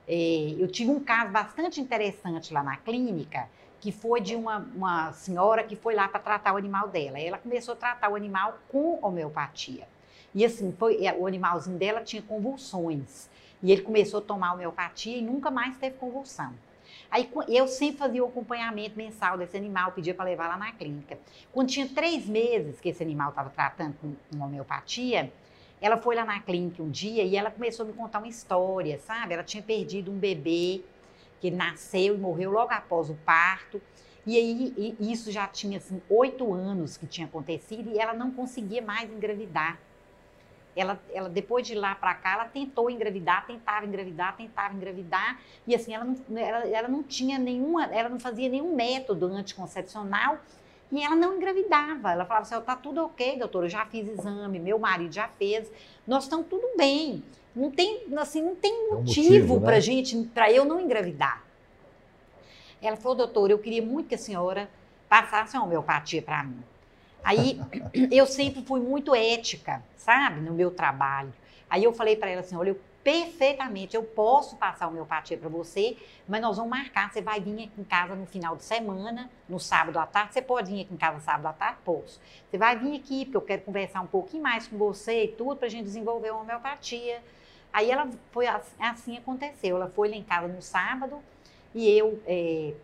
Eh, 0.07 0.57
eu 0.59 0.67
tive 0.67 0.91
um 0.91 0.99
caso 0.99 1.31
bastante 1.31 1.81
interessante 1.81 2.53
lá 2.53 2.63
na 2.63 2.77
clínica, 2.77 3.49
que 3.81 3.93
foi 3.93 4.21
de 4.21 4.35
uma, 4.35 4.59
uma 4.75 5.13
senhora 5.13 5.63
que 5.63 5.77
foi 5.77 5.95
lá 5.95 6.09
para 6.09 6.19
tratar 6.19 6.55
o 6.55 6.57
animal 6.57 6.89
dela. 6.89 7.21
Ela 7.21 7.39
começou 7.39 7.75
a 7.75 7.77
tratar 7.77 8.09
o 8.11 8.17
animal 8.17 8.59
com 8.69 8.99
homeopatia. 9.01 9.87
E 10.35 10.45
assim, 10.45 10.75
foi, 10.77 10.99
o 11.19 11.27
animalzinho 11.27 11.79
dela 11.79 12.01
tinha 12.01 12.21
convulsões. 12.23 13.31
E 13.63 13.73
ele 13.73 13.83
começou 13.83 14.21
a 14.21 14.23
tomar 14.23 14.55
homeopatia 14.55 15.17
e 15.17 15.23
nunca 15.23 15.51
mais 15.51 15.77
teve 15.77 15.97
convulsão. 15.97 16.53
Aí 17.11 17.31
eu 17.49 17.67
sempre 17.67 17.99
fazia 17.99 18.23
o 18.23 18.29
acompanhamento 18.29 18.97
mensal 18.97 19.39
desse 19.39 19.57
animal, 19.57 19.93
pedia 19.93 20.15
para 20.15 20.27
levar 20.27 20.49
lá 20.49 20.57
na 20.57 20.73
clínica. 20.73 21.19
Quando 21.53 21.69
tinha 21.69 21.89
três 21.89 22.27
meses 22.27 22.81
que 22.81 22.91
esse 22.91 23.03
animal 23.03 23.31
estava 23.31 23.51
tratando 23.51 23.97
com, 24.01 24.43
homeopatia, 24.43 25.33
ela 25.81 25.97
foi 25.97 26.15
lá 26.17 26.25
na 26.25 26.41
clínica 26.41 26.83
um 26.83 26.91
dia 26.91 27.23
e 27.23 27.37
ela 27.37 27.51
começou 27.51 27.85
a 27.85 27.87
me 27.87 27.95
contar 27.95 28.19
uma 28.19 28.29
história, 28.29 28.99
sabe? 28.99 29.35
Ela 29.35 29.45
tinha 29.45 29.63
perdido 29.63 30.11
um 30.11 30.19
bebê 30.19 30.83
que 31.41 31.51
nasceu 31.51 32.15
e 32.15 32.19
morreu 32.19 32.51
logo 32.51 32.73
após 32.73 33.09
o 33.09 33.15
parto. 33.15 33.81
E 34.27 34.37
aí 34.37 34.97
e 35.01 35.13
isso 35.13 35.33
já 35.33 35.47
tinha 35.47 35.79
assim 35.79 36.03
oito 36.11 36.53
anos 36.53 36.97
que 36.97 37.07
tinha 37.07 37.27
acontecido 37.27 37.91
e 37.91 37.99
ela 37.99 38.13
não 38.13 38.31
conseguia 38.31 38.83
mais 38.83 39.11
engravidar. 39.11 39.79
Ela, 40.79 41.01
ela 41.13 41.29
depois 41.29 41.67
de 41.67 41.75
lá 41.75 41.95
para 41.95 42.15
cá, 42.15 42.35
ela 42.35 42.45
tentou 42.45 42.89
engravidar, 42.89 43.47
tentava 43.47 43.85
engravidar, 43.85 44.37
tentava 44.37 44.75
engravidar 44.75 45.41
e 45.67 45.75
assim 45.75 45.93
ela 45.93 46.05
não, 46.05 46.39
ela, 46.39 46.69
ela 46.69 46.89
não 46.89 47.03
tinha 47.03 47.37
nenhuma, 47.37 47.87
ela 47.87 48.09
não 48.09 48.21
fazia 48.21 48.49
nenhum 48.49 48.77
método 48.77 49.27
anticoncepcional 49.27 50.39
e 50.93 51.03
ela 51.03 51.17
não 51.17 51.37
engravidava. 51.37 52.13
Ela 52.13 52.25
falava 52.25 52.47
assim: 52.47 52.65
tá 52.65 52.77
tudo 52.77 53.05
ok, 53.05 53.39
doutora, 53.39 53.67
eu 53.67 53.71
já 53.71 53.85
fiz 53.87 54.09
exame, 54.09 54.61
meu 54.61 54.79
marido 54.79 55.13
já 55.13 55.27
fez, 55.27 55.71
nós 56.07 56.25
estamos 56.25 56.47
tudo 56.47 56.77
bem. 56.77 57.23
Não 57.57 57.73
tem, 57.73 58.05
assim, 58.17 58.41
não 58.41 58.55
tem 58.55 58.89
motivo, 58.89 58.95
é 58.95 59.01
um 59.01 59.03
motivo 59.03 59.61
para 59.61 59.73
né? 59.73 59.81
gente, 59.81 60.17
para 60.33 60.53
eu 60.53 60.65
não 60.65 60.81
engravidar. 60.81 61.43
Ela 62.81 62.97
falou, 62.97 63.17
doutora, 63.17 63.53
eu 63.53 63.59
queria 63.59 63.83
muito 63.83 64.09
que 64.09 64.15
a 64.15 64.19
senhora 64.19 64.71
passasse 65.09 65.57
uma 65.57 65.67
homeopatia 65.67 66.23
para 66.23 66.45
mim. 66.45 66.63
Aí 67.23 67.61
eu 68.11 68.27
sempre 68.27 68.63
fui 68.63 68.81
muito 68.81 69.15
ética, 69.15 69.83
sabe, 69.97 70.41
no 70.41 70.53
meu 70.53 70.71
trabalho. 70.71 71.33
Aí 71.69 71.85
eu 71.85 71.93
falei 71.93 72.17
para 72.17 72.31
ela 72.31 72.41
assim: 72.41 72.57
olha, 72.57 72.71
eu 72.71 72.81
perfeitamente, 73.09 73.97
eu 73.97 74.03
posso 74.03 74.57
passar 74.57 74.85
a 74.85 74.89
homeopatia 74.89 75.39
para 75.39 75.49
você, 75.49 75.97
mas 76.29 76.43
nós 76.43 76.59
vamos 76.59 76.71
marcar. 76.71 77.11
Você 77.11 77.23
vai 77.23 77.41
vir 77.41 77.65
aqui 77.65 77.81
em 77.81 77.85
casa 77.85 78.15
no 78.15 78.27
final 78.27 78.55
de 78.55 78.65
semana, 78.65 79.31
no 79.49 79.59
sábado 79.59 79.99
à 79.99 80.07
tarde. 80.07 80.35
Você 80.35 80.43
pode 80.43 80.71
vir 80.71 80.83
aqui 80.83 80.93
em 80.93 80.97
casa 80.99 81.19
sábado 81.21 81.47
à 81.47 81.53
tarde? 81.55 81.79
Posso. 81.85 82.21
Você 82.51 82.59
vai 82.59 82.77
vir 82.77 82.97
aqui, 82.97 83.25
porque 83.25 83.37
eu 83.39 83.41
quero 83.41 83.63
conversar 83.63 84.03
um 84.03 84.07
pouquinho 84.07 84.43
mais 84.43 84.67
com 84.67 84.77
você 84.77 85.25
e 85.25 85.29
tudo, 85.29 85.57
para 85.57 85.69
a 85.69 85.71
gente 85.71 85.85
desenvolver 85.85 86.33
uma 86.33 86.43
homeopatia. 86.43 87.23
Aí 87.73 87.91
ela 87.91 88.11
foi 88.31 88.47
assim 88.79 89.17
aconteceu. 89.17 89.77
Ela 89.77 89.89
foi 89.89 90.11
lá 90.11 90.17
em 90.17 90.23
casa 90.23 90.49
no 90.49 90.61
sábado 90.61 91.19
e 91.75 91.89
eu 91.89 92.21
é, 92.27 92.75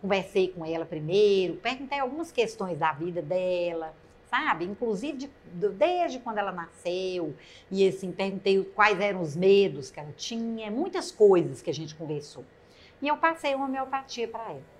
conversei 0.00 0.48
com 0.48 0.64
ela 0.64 0.84
primeiro, 0.84 1.56
perguntei 1.56 1.98
algumas 1.98 2.30
questões 2.30 2.78
da 2.78 2.92
vida 2.92 3.22
dela, 3.22 3.94
sabe? 4.28 4.64
Inclusive 4.64 5.18
de, 5.18 5.30
desde 5.70 6.18
quando 6.18 6.38
ela 6.38 6.52
nasceu 6.52 7.34
e 7.70 7.86
assim 7.86 8.12
perguntei 8.12 8.62
quais 8.74 9.00
eram 9.00 9.22
os 9.22 9.34
medos 9.36 9.90
que 9.90 9.98
ela 9.98 10.12
tinha, 10.16 10.70
muitas 10.70 11.10
coisas 11.10 11.62
que 11.62 11.70
a 11.70 11.74
gente 11.74 11.94
conversou. 11.94 12.44
E 13.00 13.08
eu 13.08 13.16
passei 13.16 13.54
uma 13.54 13.66
homeopatia 13.66 14.26
para 14.28 14.50
ela. 14.50 14.76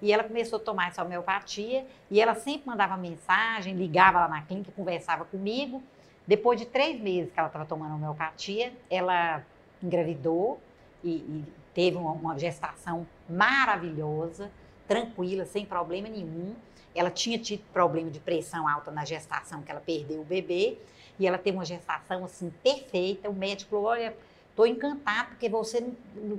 E 0.00 0.12
ela 0.12 0.22
começou 0.22 0.58
a 0.58 0.62
tomar 0.62 0.88
essa 0.88 1.02
homeopatia 1.02 1.84
e 2.10 2.20
ela 2.20 2.34
sempre 2.34 2.68
mandava 2.68 2.96
mensagem, 2.96 3.74
ligava 3.74 4.20
lá 4.20 4.28
na 4.28 4.42
clínica, 4.42 4.70
conversava 4.74 5.24
comigo. 5.24 5.82
Depois 6.26 6.58
de 6.60 6.66
três 6.66 7.00
meses 7.00 7.32
que 7.32 7.38
ela 7.38 7.48
estava 7.48 7.64
tomando 7.64 7.94
homeopatia, 7.94 8.72
ela 8.88 9.42
engravidou 9.82 10.60
e, 11.02 11.16
e 11.16 11.44
teve 11.74 11.96
uma, 11.96 12.12
uma 12.12 12.38
gestação 12.38 13.06
maravilhosa, 13.28 14.50
tranquila, 14.86 15.44
sem 15.44 15.64
problema 15.64 16.08
nenhum. 16.08 16.54
Ela 16.94 17.10
tinha 17.10 17.38
tido 17.38 17.62
problema 17.72 18.10
de 18.10 18.18
pressão 18.18 18.66
alta 18.66 18.90
na 18.90 19.04
gestação, 19.04 19.62
que 19.62 19.70
ela 19.70 19.80
perdeu 19.80 20.20
o 20.20 20.24
bebê, 20.24 20.78
e 21.18 21.26
ela 21.26 21.38
teve 21.38 21.56
uma 21.56 21.64
gestação 21.64 22.24
assim 22.24 22.52
perfeita. 22.62 23.28
O 23.28 23.34
médico 23.34 23.70
falou: 23.70 23.86
olha, 23.86 24.14
estou 24.50 24.66
encantado, 24.66 25.30
porque 25.30 25.48
você, 25.48 25.86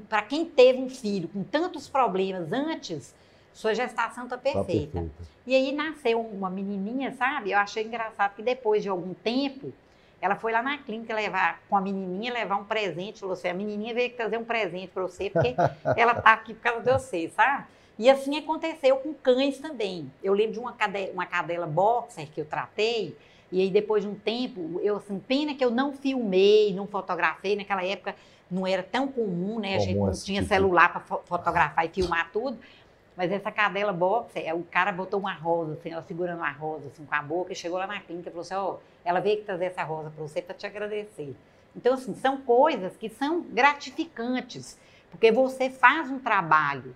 para 0.10 0.24
quem 0.24 0.46
teve 0.46 0.80
um 0.80 0.90
filho 0.90 1.30
com 1.30 1.44
tantos 1.44 1.88
problemas 1.88 2.52
antes, 2.52 3.16
sua 3.54 3.74
gestação 3.74 4.26
está 4.26 4.38
perfeita. 4.38 4.64
Tá 4.66 4.74
perfeita. 4.74 5.12
E 5.46 5.56
aí 5.56 5.72
nasceu 5.72 6.22
uma 6.22 6.50
menininha, 6.50 7.14
sabe? 7.14 7.52
Eu 7.52 7.60
achei 7.60 7.84
engraçado 7.84 8.36
que 8.36 8.44
depois 8.44 8.84
de 8.84 8.90
algum 8.90 9.14
tempo, 9.14 9.74
ela 10.22 10.36
foi 10.36 10.52
lá 10.52 10.62
na 10.62 10.78
clínica 10.78 11.14
levar 11.14 11.62
com 11.70 11.78
a 11.78 11.82
menininha, 11.82 12.34
levar 12.34 12.58
um 12.58 12.66
presente. 12.66 13.20
Falou 13.20 13.34
assim: 13.34 13.48
a 13.48 13.54
menininha 13.54 13.94
veio 13.94 14.14
trazer 14.14 14.38
um 14.38 14.44
presente 14.44 14.88
para 14.88 15.04
você, 15.04 15.30
porque 15.30 15.56
ela 15.96 16.14
está 16.14 16.34
aqui 16.34 16.54
por 16.54 16.62
causa 16.62 16.82
de 16.82 16.92
você, 16.92 17.30
sabe? 17.30 17.66
E 17.98 18.10
assim 18.10 18.38
aconteceu 18.38 18.96
com 18.98 19.14
cães 19.14 19.58
também. 19.60 20.10
Eu 20.24 20.34
lembro 20.34 20.54
de 20.54 20.60
uma 20.60 20.72
cadela, 20.72 21.12
uma 21.12 21.26
cadela 21.26 21.68
boxer 21.68 22.28
que 22.30 22.40
eu 22.40 22.46
tratei, 22.46 23.16
e 23.52 23.62
aí 23.62 23.70
depois 23.70 24.04
de 24.04 24.10
um 24.10 24.16
tempo, 24.16 24.80
eu 24.82 24.98
assim, 24.98 25.20
pena 25.20 25.54
que 25.54 25.64
eu 25.64 25.72
não 25.72 25.94
filmei, 25.94 26.74
não 26.74 26.88
fotografei. 26.88 27.56
Naquela 27.56 27.86
época 27.86 28.16
não 28.50 28.66
era 28.66 28.84
tão 28.84 29.08
comum, 29.08 29.60
né? 29.60 29.76
A 29.76 29.80
gente 29.80 29.98
não 29.98 30.12
tinha 30.12 30.42
tipo... 30.42 30.54
celular 30.54 30.92
para 30.92 31.02
fotografar 31.26 31.86
e 31.86 31.90
filmar 31.90 32.32
tudo. 32.32 32.58
Mas 33.16 33.32
essa 33.32 33.52
cadela 33.52 33.92
boxer, 33.92 34.48
é, 34.48 34.54
o 34.54 34.64
cara 34.64 34.92
botou 34.92 35.20
uma 35.20 35.34
rosa, 35.34 35.74
assim, 35.74 35.92
ela 35.92 36.04
segurando 36.04 36.38
uma 36.38 36.52
rosa 36.52 36.88
assim, 36.88 37.06
com 37.06 37.16
a 37.16 37.22
boca, 37.22 37.52
e 37.52 37.56
chegou 37.56 37.78
lá 37.78 37.86
na 37.86 38.00
clínica 38.00 38.30
e 38.30 38.32
falou 38.32 38.42
assim: 38.42 38.54
Ó, 38.54 38.74
oh, 38.74 38.78
ela 39.04 39.20
veio 39.20 39.44
trazer 39.44 39.66
essa 39.66 39.84
rosa 39.84 40.10
para 40.10 40.22
você 40.22 40.42
para 40.42 40.56
te 40.56 40.66
agradecer. 40.66 41.36
Então, 41.76 41.94
assim, 41.94 42.16
são 42.16 42.38
coisas 42.38 42.96
que 42.96 43.10
são 43.10 43.42
gratificantes, 43.42 44.78
porque 45.12 45.32
você 45.32 45.70
faz 45.70 46.10
um 46.10 46.20
trabalho 46.20 46.96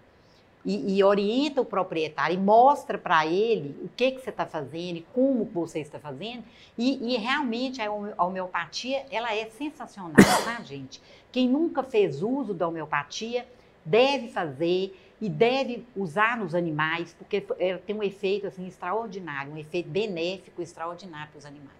e, 0.66 0.98
e 0.98 1.04
orienta 1.04 1.62
o 1.62 1.66
proprietário 1.66 2.36
e 2.36 2.40
mostra 2.40 2.98
para 2.98 3.26
ele 3.26 3.76
o 3.84 3.90
que, 3.90 4.12
que 4.12 4.22
você 4.22 4.30
está 4.30 4.46
fazendo 4.46 4.98
e 4.98 5.06
como 5.14 5.46
você 5.46 5.80
está 5.80 6.00
fazendo. 6.00 6.44
E, 6.78 7.14
e, 7.14 7.18
realmente 7.18 7.82
a 7.82 8.24
homeopatia, 8.24 9.06
ela 9.12 9.36
é 9.36 9.46
sensacional, 9.50 10.16
tá, 10.46 10.62
gente? 10.64 11.02
Quem 11.32 11.50
nunca 11.50 11.84
fez 11.84 12.22
uso 12.22 12.54
da 12.54 12.68
homeopatia 12.68 13.46
deve 13.86 14.30
fazer 14.30 14.98
e 15.24 15.30
deve 15.30 15.88
usar 15.96 16.38
nos 16.38 16.54
animais, 16.54 17.16
porque 17.18 17.46
ela 17.58 17.80
tem 17.80 17.96
um 17.96 18.04
efeito 18.04 18.46
assim, 18.46 18.68
extraordinário, 18.68 19.54
um 19.54 19.58
efeito 19.58 19.90
benéfico 19.90 20.62
extraordinário 20.62 21.32
para 21.32 21.40
os 21.40 21.46
animais. 21.46 21.78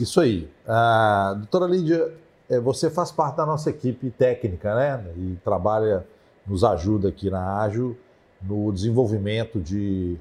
Isso 0.00 0.18
aí. 0.18 0.50
Ah, 0.66 1.34
doutora 1.36 1.66
Lídia, 1.66 2.14
é, 2.48 2.58
você 2.58 2.88
faz 2.88 3.12
parte 3.12 3.36
da 3.36 3.44
nossa 3.44 3.68
equipe 3.68 4.10
técnica, 4.10 4.74
né? 4.74 5.04
E 5.18 5.36
trabalha, 5.44 6.06
nos 6.46 6.64
ajuda 6.64 7.10
aqui 7.10 7.28
na 7.28 7.60
Ágil 7.60 7.94
no 8.40 8.72
desenvolvimento 8.72 9.60
de, 9.60 10.16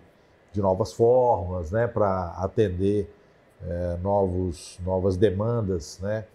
de 0.51 0.61
novas 0.61 0.91
formas, 0.91 1.71
né? 1.71 1.87
Para 1.87 2.33
atender 2.37 3.09
é, 3.65 3.97
novos, 4.03 4.77
novas 4.83 5.15
demandas, 5.15 5.99
né? 6.01 6.25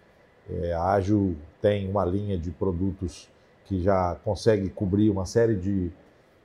É, 0.49 0.73
a 0.73 0.93
Ágil 0.93 1.37
tem 1.61 1.87
uma 1.87 2.03
linha 2.03 2.39
de 2.39 2.49
produtos 2.49 3.29
que 3.71 3.81
já 3.81 4.15
consegue 4.25 4.69
cobrir 4.69 5.09
uma 5.09 5.25
série 5.25 5.55
de, 5.55 5.89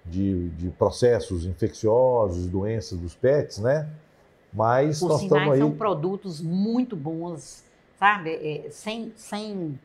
de, 0.04 0.48
de 0.50 0.70
processos 0.70 1.44
infecciosos, 1.44 2.46
doenças 2.46 2.96
dos 3.00 3.16
pets, 3.16 3.58
né? 3.58 3.88
Mas 4.52 5.00
Por 5.00 5.08
nós 5.08 5.22
estamos 5.22 5.52
aí... 5.54 5.58
são 5.58 5.72
produtos 5.72 6.40
muito 6.40 6.94
bons, 6.94 7.64
sabe? 7.98 8.30
É, 8.30 8.70
sem, 8.70 9.12
sem, 9.16 9.76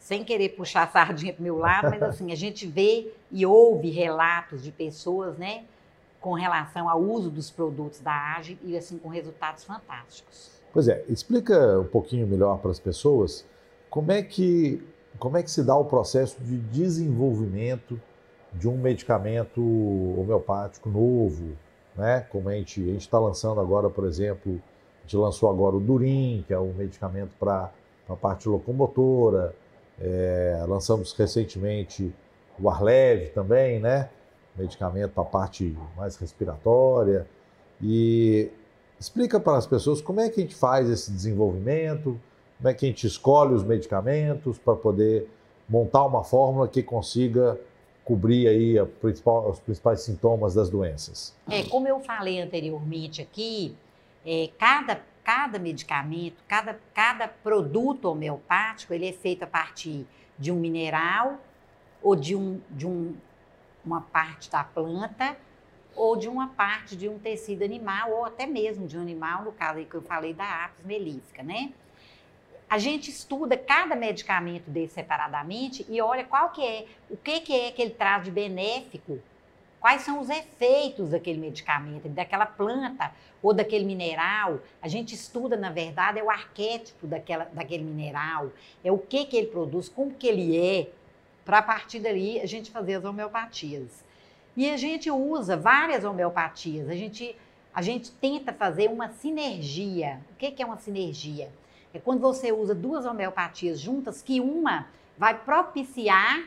sem 0.00 0.24
querer 0.24 0.48
puxar 0.56 0.84
a 0.84 0.88
sardinha 0.88 1.34
para 1.34 1.40
o 1.40 1.44
meu 1.44 1.58
lado, 1.58 1.90
mas 1.90 2.02
assim, 2.02 2.32
a 2.32 2.34
gente 2.34 2.66
vê 2.66 3.12
e 3.30 3.44
ouve 3.44 3.90
relatos 3.90 4.62
de 4.62 4.72
pessoas, 4.72 5.36
né? 5.36 5.64
Com 6.18 6.32
relação 6.32 6.88
ao 6.88 6.98
uso 6.98 7.28
dos 7.28 7.50
produtos 7.50 8.00
da 8.00 8.36
AGE 8.38 8.58
e 8.64 8.74
assim, 8.74 8.96
com 8.96 9.10
resultados 9.10 9.64
fantásticos. 9.64 10.50
Pois 10.72 10.88
é, 10.88 11.04
explica 11.10 11.78
um 11.78 11.86
pouquinho 11.86 12.26
melhor 12.26 12.56
para 12.58 12.70
as 12.70 12.80
pessoas 12.80 13.44
como 13.90 14.10
é 14.10 14.22
que 14.22 14.82
como 15.18 15.36
é 15.36 15.42
que 15.42 15.50
se 15.50 15.62
dá 15.62 15.76
o 15.76 15.84
processo 15.84 16.36
de 16.42 16.56
desenvolvimento 16.58 18.00
de 18.52 18.68
um 18.68 18.76
medicamento 18.76 19.60
homeopático 19.60 20.88
novo, 20.88 21.56
né? 21.94 22.20
Como 22.30 22.48
a 22.48 22.54
gente 22.54 22.80
está 22.96 23.18
lançando 23.18 23.60
agora, 23.60 23.90
por 23.90 24.06
exemplo, 24.06 24.60
a 24.98 25.02
gente 25.02 25.16
lançou 25.16 25.50
agora 25.50 25.76
o 25.76 25.80
Durim, 25.80 26.44
que 26.46 26.52
é 26.52 26.58
um 26.58 26.72
medicamento 26.72 27.32
para 27.38 27.70
a 28.08 28.16
parte 28.16 28.48
locomotora, 28.48 29.54
é, 30.00 30.64
lançamos 30.68 31.12
recentemente 31.12 32.14
o 32.58 32.70
Arleve 32.70 33.26
também, 33.30 33.80
né? 33.80 34.08
Medicamento 34.56 35.12
para 35.12 35.22
a 35.22 35.26
parte 35.26 35.76
mais 35.96 36.16
respiratória. 36.16 37.26
E 37.82 38.50
Explica 38.98 39.38
para 39.38 39.58
as 39.58 39.66
pessoas 39.66 40.00
como 40.00 40.20
é 40.20 40.30
que 40.30 40.40
a 40.40 40.42
gente 40.42 40.54
faz 40.54 40.88
esse 40.88 41.10
desenvolvimento, 41.10 42.18
como 42.58 42.68
é 42.68 42.74
que 42.74 42.86
a 42.86 42.88
gente 42.88 43.06
escolhe 43.06 43.54
os 43.54 43.62
medicamentos 43.62 44.58
para 44.58 44.74
poder 44.74 45.28
montar 45.68 46.04
uma 46.04 46.24
fórmula 46.24 46.68
que 46.68 46.82
consiga 46.82 47.58
cobrir 48.04 48.46
aí 48.46 48.86
principal, 49.00 49.50
os 49.50 49.58
principais 49.58 50.00
sintomas 50.02 50.54
das 50.54 50.70
doenças. 50.70 51.34
É, 51.50 51.64
como 51.64 51.88
eu 51.88 51.98
falei 52.00 52.40
anteriormente 52.40 53.20
aqui, 53.20 53.76
é, 54.24 54.48
cada, 54.58 55.00
cada 55.24 55.58
medicamento, 55.58 56.36
cada, 56.46 56.78
cada 56.94 57.26
produto 57.26 58.06
homeopático, 58.06 58.94
ele 58.94 59.08
é 59.08 59.12
feito 59.12 59.42
a 59.42 59.46
partir 59.46 60.06
de 60.38 60.52
um 60.52 60.56
mineral 60.56 61.40
ou 62.00 62.14
de, 62.14 62.36
um, 62.36 62.60
de 62.70 62.86
um, 62.86 63.14
uma 63.84 64.00
parte 64.00 64.48
da 64.50 64.62
planta 64.62 65.36
ou 65.96 66.16
de 66.16 66.28
uma 66.28 66.48
parte 66.48 66.94
de 66.94 67.08
um 67.08 67.18
tecido 67.18 67.64
animal 67.64 68.12
ou 68.12 68.24
até 68.24 68.46
mesmo 68.46 68.86
de 68.86 68.96
um 68.96 69.00
animal, 69.00 69.42
no 69.44 69.52
caso 69.52 69.78
aí 69.78 69.84
que 69.84 69.94
eu 69.94 70.02
falei 70.02 70.32
da 70.32 70.66
apis 70.66 70.84
melífica, 70.84 71.42
né? 71.42 71.72
A 72.68 72.78
gente 72.78 73.10
estuda 73.10 73.56
cada 73.56 73.94
medicamento 73.94 74.68
desse 74.70 74.94
separadamente 74.94 75.86
e 75.88 76.00
olha 76.00 76.24
qual 76.24 76.50
que 76.50 76.64
é, 76.64 76.86
o 77.08 77.16
que, 77.16 77.40
que 77.40 77.54
é 77.54 77.70
que 77.70 77.80
ele 77.80 77.92
traz 77.92 78.24
de 78.24 78.30
benéfico, 78.30 79.20
quais 79.80 80.02
são 80.02 80.20
os 80.20 80.28
efeitos 80.28 81.10
daquele 81.10 81.38
medicamento, 81.38 82.08
daquela 82.08 82.44
planta 82.44 83.12
ou 83.40 83.52
daquele 83.52 83.84
mineral. 83.84 84.58
A 84.82 84.88
gente 84.88 85.14
estuda, 85.14 85.56
na 85.56 85.70
verdade, 85.70 86.18
é 86.18 86.24
o 86.24 86.30
arquétipo 86.30 87.06
daquela, 87.06 87.44
daquele 87.44 87.84
mineral, 87.84 88.50
é 88.82 88.90
o 88.90 88.98
que, 88.98 89.26
que 89.26 89.36
ele 89.36 89.46
produz, 89.46 89.88
como 89.88 90.12
que 90.12 90.26
ele 90.26 90.58
é, 90.58 90.88
para 91.44 91.58
a 91.58 91.62
partir 91.62 92.00
dali 92.00 92.40
a 92.40 92.46
gente 92.46 92.72
fazer 92.72 92.94
as 92.94 93.04
homeopatias. 93.04 94.04
E 94.56 94.68
a 94.68 94.76
gente 94.76 95.08
usa 95.08 95.56
várias 95.56 96.02
homeopatias, 96.02 96.88
a 96.88 96.94
gente, 96.96 97.36
a 97.72 97.80
gente 97.80 98.10
tenta 98.10 98.52
fazer 98.52 98.90
uma 98.90 99.10
sinergia. 99.10 100.20
O 100.32 100.34
que, 100.34 100.50
que 100.50 100.62
é 100.62 100.66
uma 100.66 100.78
sinergia? 100.78 101.48
É 101.96 101.98
quando 101.98 102.20
você 102.20 102.52
usa 102.52 102.74
duas 102.74 103.06
homeopatias 103.06 103.80
juntas, 103.80 104.20
que 104.20 104.38
uma 104.38 104.86
vai 105.16 105.38
propiciar 105.38 106.44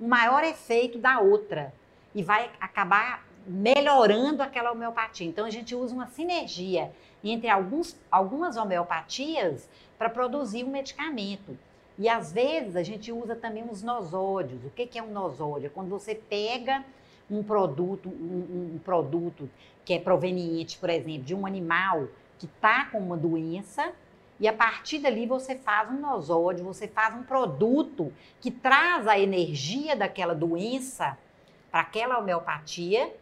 um 0.00 0.08
maior 0.08 0.42
efeito 0.42 0.98
da 0.98 1.20
outra 1.20 1.72
e 2.12 2.20
vai 2.20 2.50
acabar 2.60 3.24
melhorando 3.46 4.42
aquela 4.42 4.72
homeopatia. 4.72 5.26
Então 5.26 5.46
a 5.46 5.50
gente 5.50 5.72
usa 5.72 5.94
uma 5.94 6.08
sinergia 6.08 6.90
entre 7.22 7.48
alguns, 7.48 7.96
algumas 8.10 8.56
homeopatias 8.56 9.68
para 9.96 10.10
produzir 10.10 10.64
um 10.64 10.70
medicamento. 10.70 11.56
E 11.96 12.08
às 12.08 12.32
vezes 12.32 12.74
a 12.74 12.82
gente 12.82 13.12
usa 13.12 13.36
também 13.36 13.64
os 13.70 13.82
nosódios. 13.82 14.64
O 14.64 14.70
que, 14.70 14.84
que 14.84 14.98
é 14.98 15.02
um 15.02 15.12
nosódio? 15.12 15.66
É 15.66 15.70
quando 15.70 15.88
você 15.88 16.14
pega 16.14 16.84
um 17.30 17.42
produto, 17.42 18.08
um, 18.08 18.74
um 18.74 18.80
produto 18.84 19.48
que 19.84 19.94
é 19.94 20.00
proveniente, 20.00 20.76
por 20.76 20.90
exemplo, 20.90 21.22
de 21.22 21.34
um 21.36 21.46
animal 21.46 22.08
que 22.36 22.46
está 22.46 22.86
com 22.86 22.98
uma 22.98 23.16
doença 23.16 23.92
e 24.40 24.46
a 24.46 24.52
partir 24.52 25.00
dali 25.00 25.26
você 25.26 25.56
faz 25.56 25.90
um 25.90 25.98
nosódio, 26.00 26.64
você 26.64 26.86
faz 26.86 27.14
um 27.14 27.22
produto 27.22 28.12
que 28.40 28.50
traz 28.50 29.08
a 29.08 29.18
energia 29.18 29.96
daquela 29.96 30.34
doença 30.34 31.18
para 31.70 31.80
aquela 31.80 32.18
homeopatia 32.18 33.12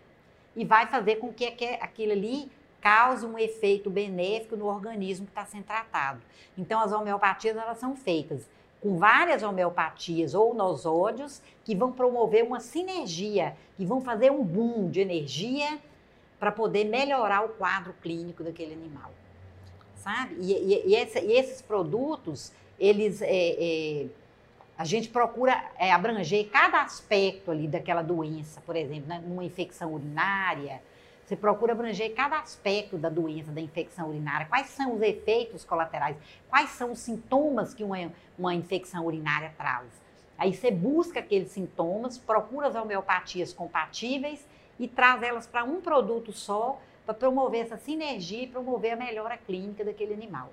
e 0.54 0.64
vai 0.64 0.86
fazer 0.86 1.16
com 1.16 1.32
que 1.32 1.46
aquilo 1.80 2.12
ali 2.12 2.50
cause 2.82 3.24
um 3.24 3.38
efeito 3.38 3.88
benéfico 3.88 4.56
no 4.56 4.66
organismo 4.66 5.26
que 5.26 5.32
está 5.32 5.44
sendo 5.46 5.64
tratado. 5.64 6.20
Então 6.56 6.80
as 6.80 6.92
homeopatias 6.92 7.56
elas 7.56 7.78
são 7.78 7.96
feitas 7.96 8.46
com 8.80 8.98
várias 8.98 9.42
homeopatias 9.42 10.34
ou 10.34 10.54
nosódios 10.54 11.42
que 11.64 11.74
vão 11.74 11.92
promover 11.92 12.44
uma 12.44 12.60
sinergia, 12.60 13.56
que 13.76 13.86
vão 13.86 14.02
fazer 14.02 14.30
um 14.30 14.44
boom 14.44 14.90
de 14.90 15.00
energia 15.00 15.78
para 16.38 16.52
poder 16.52 16.84
melhorar 16.84 17.42
o 17.42 17.48
quadro 17.48 17.94
clínico 18.02 18.44
daquele 18.44 18.74
animal 18.74 19.10
sabe? 20.06 20.36
E, 20.38 20.52
e, 20.52 20.94
e, 20.94 21.18
e 21.26 21.32
esses 21.32 21.60
produtos, 21.60 22.52
eles. 22.78 23.20
É, 23.20 23.26
é, 23.28 24.06
a 24.78 24.84
gente 24.84 25.08
procura 25.08 25.64
é, 25.78 25.90
abranger 25.90 26.48
cada 26.50 26.82
aspecto 26.82 27.50
ali 27.50 27.66
daquela 27.66 28.02
doença, 28.02 28.60
por 28.60 28.76
exemplo, 28.76 29.08
né? 29.08 29.22
numa 29.26 29.42
infecção 29.42 29.94
urinária. 29.94 30.82
Você 31.24 31.34
procura 31.34 31.72
abranger 31.72 32.14
cada 32.14 32.38
aspecto 32.38 32.98
da 32.98 33.08
doença, 33.08 33.50
da 33.50 33.60
infecção 33.60 34.10
urinária. 34.10 34.46
Quais 34.46 34.68
são 34.68 34.94
os 34.94 35.02
efeitos 35.02 35.64
colaterais? 35.64 36.16
Quais 36.48 36.70
são 36.70 36.92
os 36.92 36.98
sintomas 36.98 37.72
que 37.74 37.82
uma, 37.82 38.12
uma 38.38 38.54
infecção 38.54 39.04
urinária 39.06 39.52
traz? 39.56 39.88
Aí 40.38 40.54
você 40.54 40.70
busca 40.70 41.20
aqueles 41.20 41.50
sintomas, 41.50 42.18
procura 42.18 42.68
as 42.68 42.74
homeopatias 42.74 43.54
compatíveis 43.54 44.46
e 44.78 44.86
traz 44.86 45.22
elas 45.22 45.46
para 45.46 45.64
um 45.64 45.80
produto 45.80 46.32
só 46.32 46.78
para 47.06 47.14
promover 47.14 47.60
essa 47.60 47.78
sinergia 47.78 48.42
e 48.42 48.46
promover 48.48 48.92
a 48.92 48.96
melhora 48.96 49.38
clínica 49.38 49.84
daquele 49.84 50.12
animal. 50.12 50.50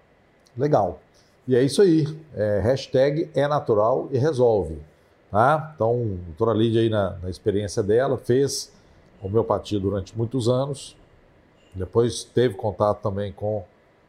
Legal. 0.55 0.99
E 1.47 1.55
é 1.55 1.63
isso 1.63 1.81
aí. 1.81 2.05
É, 2.35 2.61
hashtag 2.63 3.29
é 3.33 3.47
natural 3.47 4.07
e 4.11 4.17
resolve. 4.19 4.77
Tá? 5.31 5.73
Então, 5.73 6.19
a 6.21 6.25
doutora 6.27 6.53
Lídia 6.53 6.81
aí 6.81 6.89
na, 6.89 7.17
na 7.23 7.29
experiência 7.29 7.81
dela 7.81 8.17
fez 8.17 8.71
homeopatia 9.19 9.79
durante 9.79 10.15
muitos 10.15 10.47
anos, 10.47 10.95
depois 11.73 12.23
teve 12.23 12.55
contato 12.55 13.01
também 13.01 13.31
com, 13.31 13.63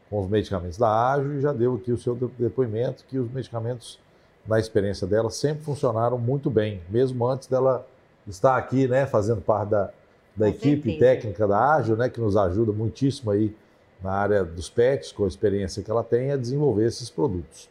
com 0.09 0.21
os 0.21 0.29
medicamentos 0.29 0.77
da 0.77 1.13
Ágil 1.13 1.39
e 1.39 1.41
já 1.41 1.51
deu 1.51 1.75
aqui 1.75 1.91
o 1.91 1.97
seu 1.97 2.15
depoimento 2.37 3.03
que 3.05 3.17
os 3.17 3.31
medicamentos, 3.31 3.99
na 4.45 4.59
experiência 4.59 5.07
dela, 5.07 5.31
sempre 5.31 5.63
funcionaram 5.63 6.17
muito 6.17 6.49
bem, 6.49 6.81
mesmo 6.89 7.25
antes 7.25 7.47
dela 7.47 7.87
estar 8.27 8.57
aqui, 8.57 8.87
né, 8.87 9.05
fazendo 9.07 9.41
parte 9.41 9.69
da, 9.69 9.89
da 10.35 10.45
com 10.45 10.51
equipe 10.51 10.89
certeza. 10.91 10.99
técnica 10.99 11.47
da 11.47 11.75
Ágil, 11.75 11.95
né, 11.95 12.09
que 12.09 12.19
nos 12.19 12.35
ajuda 12.35 12.71
muitíssimo 12.71 13.31
aí 13.31 13.55
na 14.03 14.11
área 14.11 14.43
dos 14.43 14.69
pets, 14.69 15.11
com 15.11 15.25
a 15.25 15.27
experiência 15.27 15.81
que 15.81 15.89
ela 15.89 16.03
tem, 16.03 16.31
a 16.31 16.37
desenvolver 16.37 16.85
esses 16.85 17.09
produtos. 17.09 17.69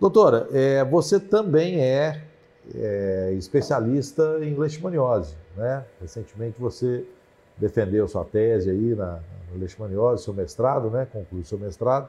Doutora, 0.00 0.48
é, 0.52 0.84
você 0.84 1.20
também 1.20 1.80
é, 1.80 2.20
é, 2.74 3.32
especialista 3.38 4.38
em 4.42 4.54
leishmaniose, 4.54 5.34
né? 5.56 5.84
Recentemente 6.00 6.60
você 6.60 7.04
defendeu 7.56 8.06
sua 8.08 8.24
tese 8.24 8.70
aí 8.70 8.94
na, 8.94 9.20
na 9.52 9.58
leishmaniose, 9.58 10.24
seu 10.24 10.34
mestrado, 10.34 10.90
né? 10.90 11.06
Concluiu 11.10 11.44
seu 11.44 11.58
mestrado. 11.58 12.08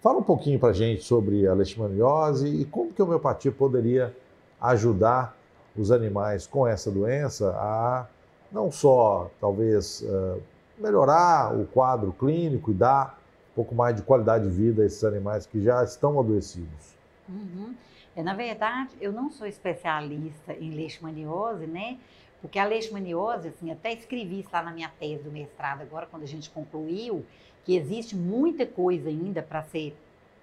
Fala 0.00 0.18
um 0.18 0.22
pouquinho 0.22 0.58
para 0.58 0.72
gente 0.72 1.04
sobre 1.04 1.46
a 1.46 1.52
leishmaniose 1.52 2.48
e 2.48 2.64
como 2.64 2.92
que 2.92 3.02
a 3.02 3.04
homeopatia 3.04 3.52
poderia 3.52 4.14
ajudar 4.60 5.36
os 5.76 5.92
animais 5.92 6.46
com 6.46 6.66
essa 6.66 6.90
doença 6.90 7.50
a 7.50 8.06
não 8.50 8.70
só 8.70 9.30
talvez 9.40 10.02
uh, 10.02 10.42
melhorar 10.78 11.56
o 11.56 11.66
quadro 11.66 12.12
clínico 12.12 12.70
e 12.70 12.74
dar 12.74 13.18
um 13.52 13.54
pouco 13.54 13.74
mais 13.74 13.96
de 13.96 14.02
qualidade 14.02 14.44
de 14.44 14.50
vida 14.50 14.82
a 14.82 14.86
esses 14.86 15.04
animais 15.04 15.46
que 15.46 15.62
já 15.62 15.84
estão 15.84 16.18
adoecidos. 16.18 16.94
Uhum. 17.28 17.74
É, 18.16 18.22
na 18.22 18.34
verdade, 18.34 18.90
eu 19.00 19.12
não 19.12 19.30
sou 19.30 19.46
especialista 19.46 20.52
em 20.52 20.70
leishmaniose, 20.70 21.66
né? 21.66 21.98
Porque 22.40 22.58
a 22.58 22.64
leishmaniose, 22.64 23.48
assim, 23.48 23.70
até 23.70 23.92
escrevi 23.92 24.40
isso 24.40 24.48
lá 24.52 24.62
na 24.62 24.72
minha 24.72 24.90
tese 24.98 25.22
do 25.22 25.30
mestrado 25.30 25.82
agora, 25.82 26.06
quando 26.10 26.22
a 26.22 26.26
gente 26.26 26.50
concluiu, 26.50 27.24
que 27.64 27.76
existe 27.76 28.16
muita 28.16 28.66
coisa 28.66 29.08
ainda 29.08 29.42
para 29.42 29.62
ser 29.62 29.96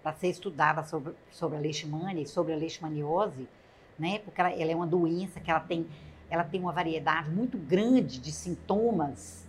para 0.03 0.13
ser 0.13 0.29
estudada 0.29 0.83
sobre, 0.83 1.13
sobre 1.31 1.57
a 1.57 1.59
leishmania 1.59 2.21
e 2.21 2.25
sobre 2.25 2.53
a 2.53 2.55
leishmaniose, 2.55 3.45
né? 3.99 4.19
Porque 4.19 4.39
ela, 4.39 4.53
ela 4.53 4.71
é 4.71 4.75
uma 4.75 4.87
doença 4.87 5.41
que 5.41 5.51
ela 5.51 5.59
tem 5.59 5.85
ela 6.29 6.43
tem 6.43 6.59
uma 6.59 6.71
variedade 6.71 7.29
muito 7.29 7.57
grande 7.57 8.19
de 8.19 8.31
sintomas, 8.31 9.45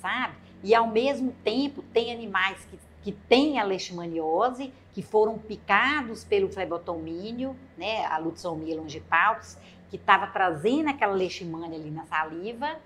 sabe? 0.00 0.34
E 0.62 0.74
ao 0.74 0.86
mesmo 0.86 1.32
tempo 1.44 1.82
tem 1.82 2.12
animais 2.12 2.58
que, 2.66 2.78
que 3.02 3.12
têm 3.12 3.58
a 3.58 3.64
leishmaniose, 3.64 4.72
que 4.92 5.02
foram 5.02 5.38
picados 5.38 6.24
pelo 6.24 6.48
flebotomínio, 6.50 7.56
né, 7.76 8.04
a 8.06 8.18
Lutzomia 8.18 8.76
longipalpis, 8.76 9.56
que 9.88 9.96
estava 9.96 10.26
trazendo 10.26 10.90
aquela 10.90 11.14
leishmania 11.14 11.76
ali 11.76 11.90
na 11.90 12.04
saliva, 12.06 12.76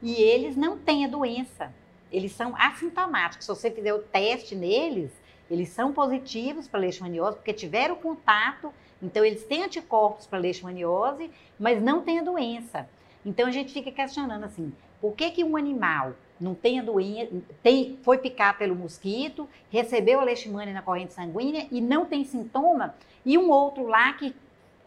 e 0.00 0.14
eles 0.14 0.56
não 0.56 0.78
têm 0.78 1.04
a 1.04 1.08
doença. 1.08 1.72
Eles 2.10 2.32
são 2.32 2.54
assintomáticos. 2.56 3.46
Se 3.46 3.54
você 3.54 3.70
fizer 3.70 3.94
o 3.94 4.00
teste 4.00 4.54
neles, 4.54 5.10
eles 5.50 5.68
são 5.68 5.92
positivos 5.92 6.66
para 6.66 6.80
leishmaniose 6.80 7.36
porque 7.36 7.52
tiveram 7.52 7.96
contato 7.96 8.72
então, 9.02 9.24
eles 9.24 9.44
têm 9.44 9.64
anticorpos 9.64 10.26
para 10.26 10.38
leishmaniose, 10.38 11.30
mas 11.58 11.82
não 11.82 12.02
têm 12.02 12.20
a 12.20 12.22
doença. 12.22 12.88
Então, 13.26 13.48
a 13.48 13.50
gente 13.50 13.72
fica 13.72 13.90
questionando 13.90 14.44
assim, 14.44 14.72
por 15.00 15.14
que, 15.14 15.30
que 15.30 15.44
um 15.44 15.56
animal 15.56 16.14
não 16.40 16.54
tem 16.54 16.78
a 16.78 16.82
doença, 16.82 17.30
tem, 17.62 17.98
foi 18.02 18.18
picado 18.18 18.58
pelo 18.58 18.74
mosquito, 18.74 19.48
recebeu 19.70 20.20
a 20.20 20.24
leishmania 20.24 20.72
na 20.72 20.82
corrente 20.82 21.12
sanguínea 21.12 21.66
e 21.70 21.80
não 21.80 22.04
tem 22.04 22.24
sintoma, 22.24 22.94
e 23.24 23.36
um 23.38 23.50
outro 23.50 23.86
lá 23.86 24.12
que 24.12 24.34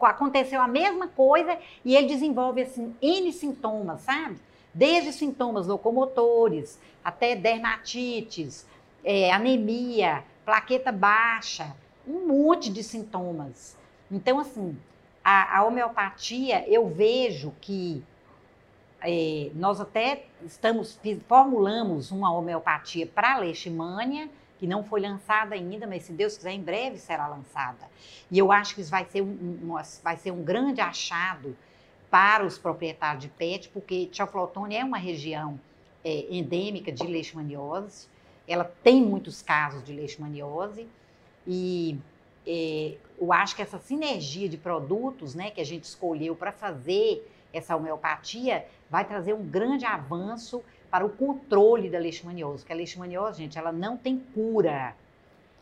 aconteceu 0.00 0.60
a 0.60 0.68
mesma 0.68 1.08
coisa 1.08 1.58
e 1.82 1.96
ele 1.96 2.06
desenvolve 2.06 2.62
assim, 2.62 2.94
N 3.00 3.32
sintomas, 3.32 4.02
sabe? 4.02 4.36
Desde 4.72 5.12
sintomas 5.12 5.66
locomotores 5.66 6.78
até 7.02 7.34
dermatites, 7.34 8.66
é, 9.02 9.32
anemia, 9.32 10.22
plaqueta 10.44 10.92
baixa, 10.92 11.74
um 12.06 12.26
monte 12.26 12.70
de 12.70 12.82
sintomas. 12.82 13.76
Então, 14.10 14.38
assim, 14.38 14.76
a, 15.24 15.58
a 15.58 15.64
homeopatia, 15.64 16.68
eu 16.68 16.88
vejo 16.88 17.52
que 17.60 18.02
é, 19.00 19.50
nós 19.54 19.80
até 19.80 20.26
estamos 20.44 20.98
formulamos 21.28 22.10
uma 22.10 22.32
homeopatia 22.32 23.06
para 23.06 23.38
leishmania, 23.38 24.28
que 24.58 24.66
não 24.66 24.82
foi 24.82 25.00
lançada 25.00 25.54
ainda, 25.54 25.86
mas 25.86 26.04
se 26.04 26.12
Deus 26.12 26.36
quiser, 26.36 26.52
em 26.52 26.62
breve 26.62 26.98
será 26.98 27.26
lançada. 27.26 27.90
E 28.30 28.38
eu 28.38 28.50
acho 28.50 28.74
que 28.74 28.80
isso 28.80 28.90
vai 28.90 29.04
ser 29.04 29.22
um, 29.22 29.58
um 29.62 29.74
vai 30.02 30.16
ser 30.16 30.30
um 30.30 30.42
grande 30.42 30.80
achado 30.80 31.56
para 32.10 32.44
os 32.44 32.56
proprietários 32.56 33.22
de 33.22 33.28
pet, 33.28 33.68
porque 33.68 34.08
Teoflotone 34.14 34.76
é 34.76 34.84
uma 34.84 34.98
região 34.98 35.60
é, 36.04 36.26
endêmica 36.30 36.90
de 36.90 37.06
leishmaniose, 37.06 38.08
ela 38.48 38.64
tem 38.82 39.02
muitos 39.02 39.42
casos 39.42 39.84
de 39.84 39.92
leishmaniose, 39.92 40.88
e 41.46 41.98
eu 42.46 43.32
acho 43.32 43.56
que 43.56 43.62
essa 43.62 43.78
sinergia 43.78 44.48
de 44.48 44.56
produtos 44.56 45.34
né, 45.34 45.50
que 45.50 45.60
a 45.60 45.64
gente 45.64 45.84
escolheu 45.84 46.36
para 46.36 46.52
fazer 46.52 47.26
essa 47.52 47.74
homeopatia 47.74 48.66
vai 48.88 49.04
trazer 49.04 49.32
um 49.32 49.44
grande 49.44 49.84
avanço 49.84 50.62
para 50.90 51.04
o 51.04 51.10
controle 51.10 51.90
da 51.90 51.98
leishmaniose. 51.98 52.62
Porque 52.62 52.72
a 52.72 52.76
leishmaniose, 52.76 53.42
gente, 53.42 53.58
ela 53.58 53.72
não 53.72 53.96
tem 53.96 54.18
cura, 54.34 54.94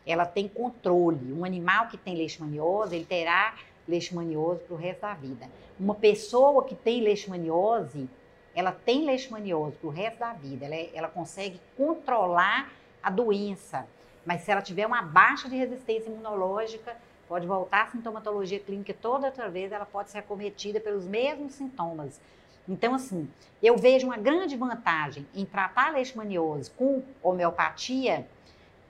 ela 0.05 0.25
tem 0.25 0.47
controle. 0.47 1.33
Um 1.33 1.43
animal 1.43 1.87
que 1.87 1.97
tem 1.97 2.15
leishmaniose, 2.15 2.95
ele 2.95 3.05
terá 3.05 3.55
leishmaniose 3.87 4.63
para 4.63 4.73
o 4.73 4.77
resto 4.77 5.01
da 5.01 5.13
vida. 5.13 5.49
Uma 5.79 5.95
pessoa 5.95 6.63
que 6.63 6.75
tem 6.75 7.01
leishmaniose, 7.01 8.07
ela 8.53 8.71
tem 8.71 9.05
leishmaniose 9.05 9.75
para 9.77 9.87
o 9.87 9.91
resto 9.91 10.19
da 10.19 10.33
vida. 10.33 10.65
Ela, 10.65 10.75
é, 10.75 10.89
ela 10.93 11.07
consegue 11.07 11.59
controlar 11.75 12.71
a 13.01 13.09
doença. 13.09 13.87
Mas 14.25 14.41
se 14.41 14.51
ela 14.51 14.61
tiver 14.61 14.85
uma 14.87 15.01
baixa 15.01 15.47
de 15.47 15.55
resistência 15.55 16.09
imunológica, 16.09 16.95
pode 17.27 17.45
voltar 17.45 17.83
à 17.83 17.87
sintomatologia 17.87 18.59
clínica 18.59 18.93
toda 18.93 19.27
outra 19.27 19.49
vez, 19.49 19.71
ela 19.71 19.85
pode 19.85 20.09
ser 20.09 20.19
acometida 20.19 20.79
pelos 20.79 21.05
mesmos 21.05 21.53
sintomas. 21.53 22.19
Então, 22.67 22.95
assim, 22.95 23.29
eu 23.61 23.77
vejo 23.77 24.07
uma 24.07 24.17
grande 24.17 24.55
vantagem 24.55 25.25
em 25.35 25.45
tratar 25.45 25.87
a 25.87 25.91
leishmaniose 25.91 26.71
com 26.71 27.03
homeopatia, 27.21 28.27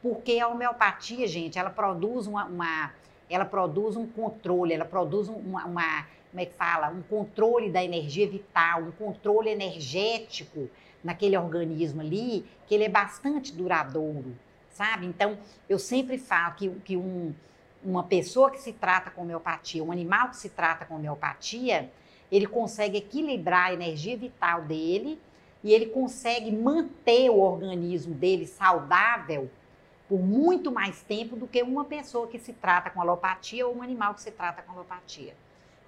porque 0.01 0.39
a 0.39 0.47
homeopatia, 0.47 1.27
gente, 1.27 1.59
ela 1.59 1.69
produz 1.69 2.25
uma, 2.25 2.45
uma 2.45 2.91
ela 3.29 3.45
produz 3.45 3.97
um 3.97 4.05
controle, 4.05 4.73
ela 4.73 4.85
produz 4.85 5.27
uma, 5.27 5.65
uma, 5.65 6.05
como 6.31 6.41
é 6.41 6.45
que 6.45 6.53
fala, 6.53 6.89
um 6.89 7.01
controle 7.01 7.69
da 7.69 7.83
energia 7.83 8.29
vital, 8.29 8.83
um 8.83 8.91
controle 8.91 9.49
energético 9.49 10.69
naquele 11.03 11.37
organismo 11.37 12.01
ali, 12.01 12.45
que 12.67 12.75
ele 12.75 12.85
é 12.85 12.89
bastante 12.89 13.51
duradouro, 13.53 14.35
sabe? 14.75 15.05
Então, 15.05 15.38
eu 15.69 15.79
sempre 15.79 16.17
falo 16.17 16.53
que, 16.53 16.69
que 16.83 16.97
um, 16.97 17.33
uma 17.81 18.03
pessoa 18.03 18.51
que 18.51 18.59
se 18.59 18.73
trata 18.73 19.09
com 19.09 19.21
homeopatia, 19.21 19.81
um 19.81 19.91
animal 19.91 20.29
que 20.29 20.38
se 20.38 20.49
trata 20.49 20.85
com 20.85 20.95
homeopatia, 20.95 21.89
ele 22.29 22.45
consegue 22.45 22.97
equilibrar 22.97 23.67
a 23.67 23.73
energia 23.73 24.17
vital 24.17 24.63
dele 24.63 25.17
e 25.63 25.73
ele 25.73 25.85
consegue 25.85 26.51
manter 26.51 27.29
o 27.29 27.39
organismo 27.39 28.13
dele 28.13 28.45
saudável 28.45 29.49
por 30.09 30.19
muito 30.19 30.71
mais 30.71 31.01
tempo 31.01 31.38
do 31.38 31.47
que 31.47 31.63
uma 31.63 31.85
pessoa 31.85 32.27
que 32.27 32.38
se 32.38 32.51
trata 32.51 32.89
com 32.89 32.99
alopatia 32.99 33.65
ou 33.65 33.77
um 33.77 33.81
animal 33.81 34.13
que 34.13 34.21
se 34.21 34.31
trata 34.31 34.61
com 34.61 34.73
alopatia. 34.73 35.33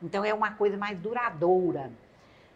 Então 0.01 0.23
é 0.23 0.33
uma 0.33 0.51
coisa 0.51 0.77
mais 0.77 0.97
duradoura. 0.97 1.91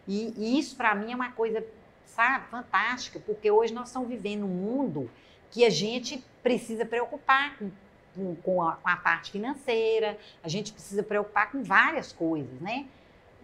E, 0.08 0.32
e 0.36 0.58
isso 0.58 0.76
para 0.76 0.94
mim 0.94 1.12
é 1.12 1.14
uma 1.14 1.30
coisa, 1.30 1.62
sabe, 2.06 2.46
fantástica, 2.46 3.20
porque 3.20 3.50
hoje 3.50 3.74
nós 3.74 3.88
estamos 3.88 4.08
vivendo 4.08 4.44
um 4.44 4.48
mundo 4.48 5.10
que 5.52 5.64
a 5.64 5.70
gente 5.70 6.24
precisa 6.42 6.84
preocupar 6.84 7.56
com, 8.14 8.34
com, 8.36 8.62
a, 8.62 8.72
com 8.76 8.88
a 8.88 8.96
parte 8.96 9.30
financeira, 9.30 10.18
a 10.42 10.48
gente 10.48 10.72
precisa 10.72 11.02
preocupar 11.02 11.52
com 11.52 11.62
várias 11.62 12.10
coisas, 12.10 12.60
né? 12.60 12.86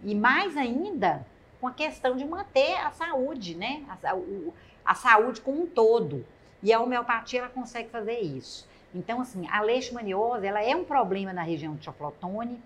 E 0.03 0.13
mais 0.15 0.57
ainda 0.57 1.25
com 1.61 1.67
a 1.67 1.71
questão 1.71 2.17
de 2.17 2.25
manter 2.25 2.75
a 2.77 2.91
saúde, 2.91 3.55
né? 3.55 3.83
A, 4.03 4.15
o, 4.15 4.53
a 4.83 4.95
saúde 4.95 5.39
como 5.39 5.63
um 5.63 5.67
todo. 5.67 6.25
E 6.63 6.73
a 6.73 6.79
homeopatia 6.79 7.41
ela 7.41 7.49
consegue 7.49 7.89
fazer 7.89 8.19
isso. 8.19 8.67
Então, 8.93 9.21
assim, 9.21 9.47
a 9.47 9.61
leishmaniose 9.61 10.47
ela 10.47 10.63
é 10.63 10.75
um 10.75 10.83
problema 10.83 11.31
na 11.31 11.43
região 11.43 11.75
de 11.75 11.85
Choflotone. 11.85 12.59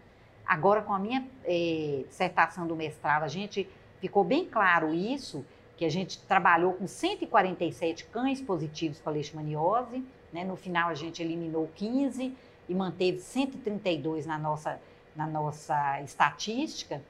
Agora, 0.45 0.82
com 0.82 0.93
a 0.93 0.99
minha 0.99 1.27
eh, 1.43 2.06
dissertação 2.08 2.65
do 2.65 2.75
mestrado, 2.75 3.23
a 3.23 3.27
gente 3.27 3.69
ficou 3.99 4.23
bem 4.23 4.45
claro 4.45 4.93
isso, 4.93 5.45
que 5.83 5.87
a 5.87 5.91
gente 5.91 6.17
trabalhou 6.19 6.73
com 6.73 6.87
147 6.87 8.05
cães 8.05 8.41
positivos 8.41 8.99
para 8.99 9.11
leishmaniose. 9.11 10.01
Né? 10.31 10.45
No 10.45 10.55
final, 10.55 10.89
a 10.89 10.93
gente 10.93 11.21
eliminou 11.21 11.69
15 11.75 12.33
e 12.69 12.73
manteve 12.73 13.19
132 13.19 14.25
na 14.25 14.39
nossa, 14.39 14.79
na 15.13 15.27
nossa 15.27 16.01
estatística. 16.01 17.01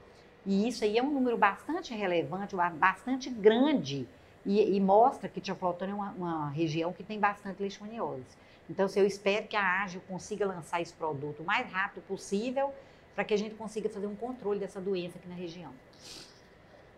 E 0.44 0.66
isso 0.66 0.82
aí 0.82 0.98
é 0.98 1.02
um 1.02 1.10
número 1.12 1.38
bastante 1.38 1.94
relevante, 1.94 2.56
bastante 2.74 3.30
grande, 3.30 4.08
e, 4.44 4.76
e 4.76 4.80
mostra 4.80 5.28
que 5.28 5.40
Teoflotone 5.40 5.92
é 5.92 5.94
uma, 5.94 6.10
uma, 6.10 6.48
região 6.50 6.92
que 6.92 7.04
tem 7.04 7.20
bastante 7.20 7.62
leishmaniose. 7.62 8.26
Então, 8.68 8.88
eu 8.96 9.06
espero 9.06 9.46
que 9.46 9.56
a 9.56 9.84
Ágil 9.84 10.02
consiga 10.08 10.44
lançar 10.44 10.82
esse 10.82 10.92
produto 10.92 11.42
o 11.42 11.44
mais 11.44 11.70
rápido 11.70 12.02
possível 12.02 12.74
para 13.14 13.24
que 13.24 13.32
a 13.32 13.38
gente 13.38 13.54
consiga 13.54 13.88
fazer 13.88 14.08
um 14.08 14.16
controle 14.16 14.58
dessa 14.58 14.80
doença 14.80 15.16
aqui 15.16 15.28
na 15.28 15.34
região. 15.34 15.70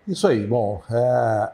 Isso 0.09 0.27
aí, 0.27 0.47
bom. 0.47 0.83
É, 0.91 1.53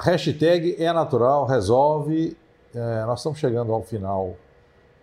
hashtag 0.00 0.82
é 0.82 0.92
natural, 0.92 1.46
resolve. 1.46 2.36
É, 2.74 3.04
nós 3.04 3.20
estamos 3.20 3.38
chegando 3.38 3.72
ao 3.72 3.82
final, 3.82 4.34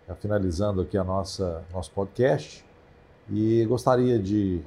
é, 0.08 0.14
finalizando 0.14 0.82
aqui 0.82 0.98
a 0.98 1.04
nossa 1.04 1.64
nosso 1.72 1.90
podcast 1.92 2.64
e 3.30 3.64
gostaria 3.66 4.18
de 4.18 4.60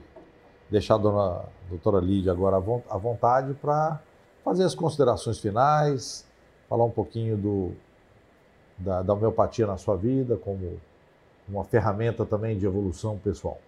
deixar 0.70 0.96
a 0.96 0.98
dona 0.98 1.46
doutora 1.70 2.00
Lídia 2.00 2.32
agora 2.32 2.58
à 2.58 2.98
vontade 2.98 3.54
para 3.56 4.00
fazer 4.44 4.64
as 4.64 4.74
considerações 4.74 5.40
finais, 5.40 6.26
falar 6.70 6.86
um 6.86 6.92
pouquinho 6.92 7.36
do, 7.38 7.72
da, 8.78 9.02
da 9.02 9.14
homeopatia 9.14 9.68
na 9.68 9.78
sua 9.78 9.98
vida, 9.98 10.38
como 10.38 10.80
uma 11.48 11.66
ferramenta 11.66 12.26
também 12.26 12.58
de 12.58 12.66
evolução 12.66 13.18
pessoal. 13.18 13.60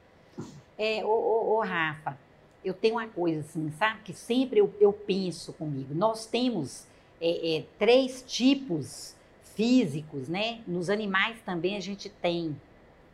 É, 0.77 1.03
ô, 1.03 1.09
ô, 1.09 1.57
ô, 1.57 1.61
Rafa, 1.61 2.17
eu 2.63 2.73
tenho 2.73 2.95
uma 2.95 3.07
coisa 3.07 3.41
assim, 3.41 3.71
sabe? 3.77 3.99
Que 4.03 4.13
sempre 4.13 4.59
eu, 4.59 4.73
eu 4.79 4.93
penso 4.93 5.53
comigo. 5.53 5.93
Nós 5.93 6.25
temos 6.25 6.85
é, 7.21 7.57
é, 7.57 7.65
três 7.77 8.23
tipos 8.25 9.15
físicos, 9.55 10.27
né? 10.27 10.61
Nos 10.67 10.89
animais 10.89 11.37
também 11.45 11.77
a 11.77 11.79
gente 11.79 12.09
tem, 12.09 12.55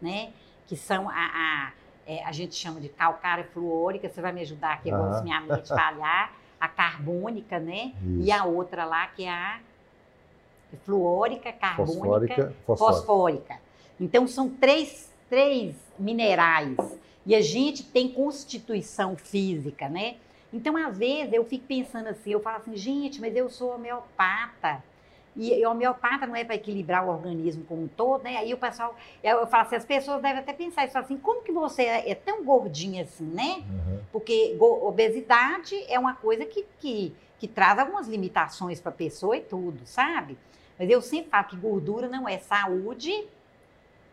né? 0.01 0.31
Que 0.67 0.75
são 0.75 1.09
a, 1.09 1.13
a 1.13 1.71
é, 2.09 2.23
a 2.23 2.31
gente 2.31 2.55
chama 2.55 2.81
de 2.81 2.89
calcária 2.89 3.43
fluórica, 3.53 4.09
você 4.09 4.19
vai 4.19 4.31
me 4.31 4.41
ajudar 4.41 4.73
aqui, 4.73 4.89
agora 4.89 5.19
se 5.19 5.23
minha 5.23 5.39
mente 5.41 5.67
falhar, 5.67 6.33
a 6.59 6.67
carbônica, 6.67 7.59
né? 7.59 7.93
Isso. 8.01 8.21
E 8.21 8.31
a 8.31 8.45
outra 8.45 8.83
lá 8.83 9.05
que 9.05 9.25
é 9.25 9.29
a 9.29 9.59
fluórica, 10.83 11.53
carbônica, 11.53 11.95
fosfórica, 11.99 12.55
fosfórica. 12.65 12.95
fosfórica. 12.97 13.59
Então 13.99 14.27
são 14.27 14.49
três, 14.49 15.13
três 15.29 15.75
minerais 15.99 16.75
e 17.29 17.35
a 17.35 17.41
gente 17.41 17.83
tem 17.83 18.09
constituição 18.09 19.15
física, 19.15 19.87
né? 19.87 20.15
Então, 20.51 20.75
às 20.75 20.97
vezes, 20.97 21.31
eu 21.31 21.45
fico 21.45 21.63
pensando 21.67 22.07
assim, 22.07 22.31
eu 22.31 22.39
falo 22.39 22.57
assim, 22.57 22.75
gente, 22.75 23.21
mas 23.21 23.35
eu 23.35 23.47
sou 23.51 23.75
homeopata. 23.75 24.83
E, 25.35 25.63
homeopata 25.63 26.25
não 26.25 26.35
é 26.35 26.43
para 26.43 26.55
equilibrar 26.55 27.05
o 27.05 27.09
organismo 27.11 27.63
como 27.65 27.83
um 27.83 27.87
todo, 27.87 28.23
né? 28.23 28.37
Aí 28.37 28.51
o 28.51 28.57
pessoal, 28.57 28.95
eu, 29.23 29.41
eu 29.41 29.45
falo 29.45 29.61
assim, 29.61 29.75
as 29.75 29.85
pessoas 29.85 30.23
devem 30.23 30.39
até 30.39 30.53
pensar 30.53 30.87
isso 30.87 30.97
assim, 30.97 31.17
como 31.17 31.43
que 31.43 31.51
você 31.51 31.83
é, 31.83 32.09
é 32.09 32.15
tão 32.15 32.43
gordinha 32.43 33.03
assim, 33.03 33.25
né? 33.25 33.63
Uhum. 33.69 33.99
Porque 34.11 34.57
obesidade 34.59 35.75
é 35.87 35.99
uma 35.99 36.15
coisa 36.15 36.47
que, 36.47 36.65
que, 36.79 37.15
que 37.37 37.47
traz 37.47 37.77
algumas 37.77 38.07
limitações 38.07 38.81
para 38.81 38.89
a 38.89 38.95
pessoa 38.95 39.37
e 39.37 39.41
tudo, 39.41 39.85
sabe? 39.85 40.35
Mas 40.79 40.89
eu 40.89 40.99
sempre 40.99 41.29
falo 41.29 41.45
que 41.45 41.57
gordura 41.57 42.07
não 42.07 42.27
é 42.27 42.39
saúde 42.39 43.11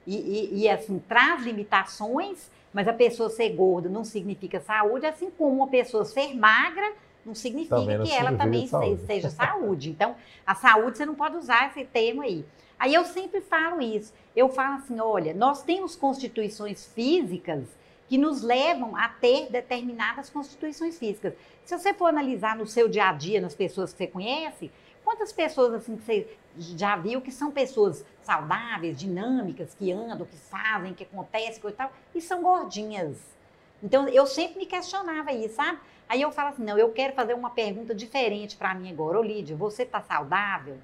e, 0.07 0.17
e, 0.17 0.63
e 0.63 0.69
assim, 0.69 0.99
traz 1.09 1.43
limitações, 1.43 2.51
mas 2.73 2.87
a 2.89 2.93
pessoa 2.93 3.31
ser 3.31 3.51
gorda 3.51 3.89
não 3.89 4.05
significa 4.05 4.61
saúde, 4.61 5.07
assim 5.07 5.31
como 5.31 5.57
uma 5.57 5.69
pessoa 5.69 6.05
ser 6.05 6.35
magra 6.35 6.93
não 7.27 7.35
significa 7.35 7.77
não 7.77 8.05
que 8.05 8.13
ela 8.13 8.37
também 8.37 8.69
saúde. 8.69 9.05
seja 9.05 9.31
saúde. 9.31 9.91
Então, 9.91 10.15
a 10.47 10.55
saúde 10.55 10.97
você 10.97 11.05
não 11.05 11.17
pode 11.17 11.37
usar 11.37 11.69
esse 11.69 11.85
termo 11.85 12.23
aí. 12.23 12.45
Aí 12.79 12.95
eu 12.95 13.05
sempre 13.05 13.41
falo 13.41 13.83
isso. 13.83 14.15
Eu 14.35 14.49
falo 14.49 14.77
assim: 14.77 15.01
olha, 15.01 15.35
nós 15.35 15.63
temos 15.63 15.97
constituições 15.97 16.87
físicas 16.87 17.65
que 18.09 18.17
nos 18.17 18.43
levam 18.43 18.95
a 18.97 19.09
ter 19.09 19.51
determinadas 19.51 20.31
constituições 20.31 20.97
físicas. 20.97 21.35
Se 21.65 21.77
você 21.77 21.93
for 21.93 22.07
analisar 22.07 22.57
no 22.57 22.67
seu 22.67 22.89
dia 22.89 23.09
a 23.09 23.13
dia, 23.13 23.41
nas 23.41 23.55
pessoas 23.55 23.93
que 23.93 23.99
você 23.99 24.07
conhece, 24.07 24.71
quantas 25.07 25.33
pessoas 25.33 25.73
assim 25.73 25.97
que 25.97 26.03
você 26.03 26.37
já 26.59 26.97
viu 26.97 27.21
que 27.21 27.31
são 27.31 27.53
pessoas 27.53 28.05
saudáveis, 28.23 28.99
dinâmicas, 28.99 29.73
que 29.73 29.93
andam, 29.93 30.27
que 30.27 30.37
fazem, 30.37 30.93
que 30.93 31.05
acontece, 31.05 31.61
e 31.65 31.73
tal, 31.73 31.93
e 32.13 32.21
são 32.21 32.43
gordinhas. 32.43 33.17
Então 33.81 34.09
eu 34.09 34.27
sempre 34.27 34.59
me 34.59 34.67
questionava 34.67 35.33
isso, 35.33 35.55
sabe? 35.55 35.79
Aí 36.09 36.21
eu 36.21 36.33
falo 36.33 36.49
assim, 36.49 36.65
não, 36.65 36.77
eu 36.77 36.91
quero 36.91 37.15
fazer 37.15 37.35
uma 37.35 37.51
pergunta 37.51 37.95
diferente 37.95 38.57
para 38.57 38.75
mim 38.75 38.91
agora. 38.91 39.21
Ô 39.21 39.23
Lídia, 39.23 39.55
você 39.55 39.85
está 39.85 40.01
saudável? 40.01 40.77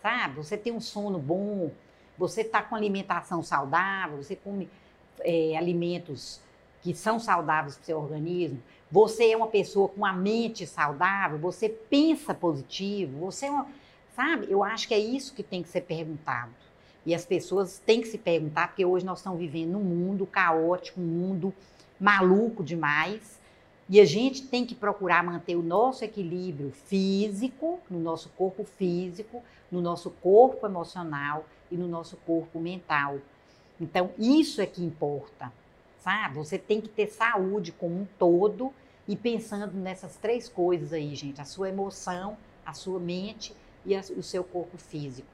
Sabe? 0.00 0.36
Você 0.36 0.56
tem 0.56 0.72
um 0.72 0.80
sono 0.80 1.18
bom? 1.18 1.72
Você 2.16 2.42
está 2.42 2.62
com 2.62 2.76
alimentação 2.76 3.42
saudável? 3.42 4.22
Você 4.22 4.36
come 4.36 4.70
é, 5.20 5.56
alimentos 5.56 6.40
que 6.80 6.94
são 6.94 7.18
saudáveis 7.18 7.74
para 7.74 7.82
o 7.82 7.86
seu 7.86 7.98
organismo, 7.98 8.62
você 8.90 9.30
é 9.30 9.36
uma 9.36 9.48
pessoa 9.48 9.88
com 9.88 10.04
a 10.04 10.12
mente 10.12 10.66
saudável, 10.66 11.38
você 11.38 11.68
pensa 11.68 12.32
positivo, 12.34 13.18
você 13.18 13.46
é 13.46 13.50
uma, 13.50 13.66
sabe? 14.14 14.46
Eu 14.50 14.64
acho 14.64 14.88
que 14.88 14.94
é 14.94 14.98
isso 14.98 15.34
que 15.34 15.42
tem 15.42 15.62
que 15.62 15.68
ser 15.68 15.82
perguntado. 15.82 16.52
E 17.04 17.14
as 17.14 17.24
pessoas 17.24 17.78
têm 17.78 18.00
que 18.00 18.08
se 18.08 18.18
perguntar, 18.18 18.68
porque 18.68 18.84
hoje 18.84 19.04
nós 19.04 19.18
estamos 19.18 19.38
vivendo 19.38 19.76
um 19.76 19.84
mundo 19.84 20.26
caótico, 20.26 21.00
um 21.00 21.04
mundo 21.04 21.54
maluco 21.98 22.62
demais. 22.62 23.38
E 23.88 24.00
a 24.00 24.04
gente 24.04 24.46
tem 24.46 24.66
que 24.66 24.74
procurar 24.74 25.24
manter 25.24 25.56
o 25.56 25.62
nosso 25.62 26.04
equilíbrio 26.04 26.70
físico, 26.70 27.80
no 27.88 27.98
nosso 27.98 28.28
corpo 28.36 28.64
físico, 28.64 29.42
no 29.70 29.80
nosso 29.80 30.10
corpo 30.10 30.66
emocional 30.66 31.46
e 31.70 31.76
no 31.76 31.88
nosso 31.88 32.16
corpo 32.26 32.60
mental. 32.60 33.18
Então, 33.80 34.10
isso 34.18 34.60
é 34.60 34.66
que 34.66 34.84
importa, 34.84 35.52
sabe? 35.98 36.36
Você 36.36 36.58
tem 36.58 36.80
que 36.80 36.88
ter 36.88 37.08
saúde 37.08 37.72
como 37.72 38.00
um 38.00 38.06
todo 38.18 38.72
e 39.06 39.16
pensando 39.16 39.76
nessas 39.76 40.16
três 40.16 40.48
coisas 40.48 40.92
aí, 40.92 41.14
gente: 41.14 41.40
a 41.40 41.44
sua 41.44 41.68
emoção, 41.68 42.36
a 42.64 42.72
sua 42.72 42.98
mente 42.98 43.54
e 43.84 43.94
a, 43.94 44.00
o 44.00 44.22
seu 44.22 44.44
corpo 44.44 44.76
físico. 44.76 45.28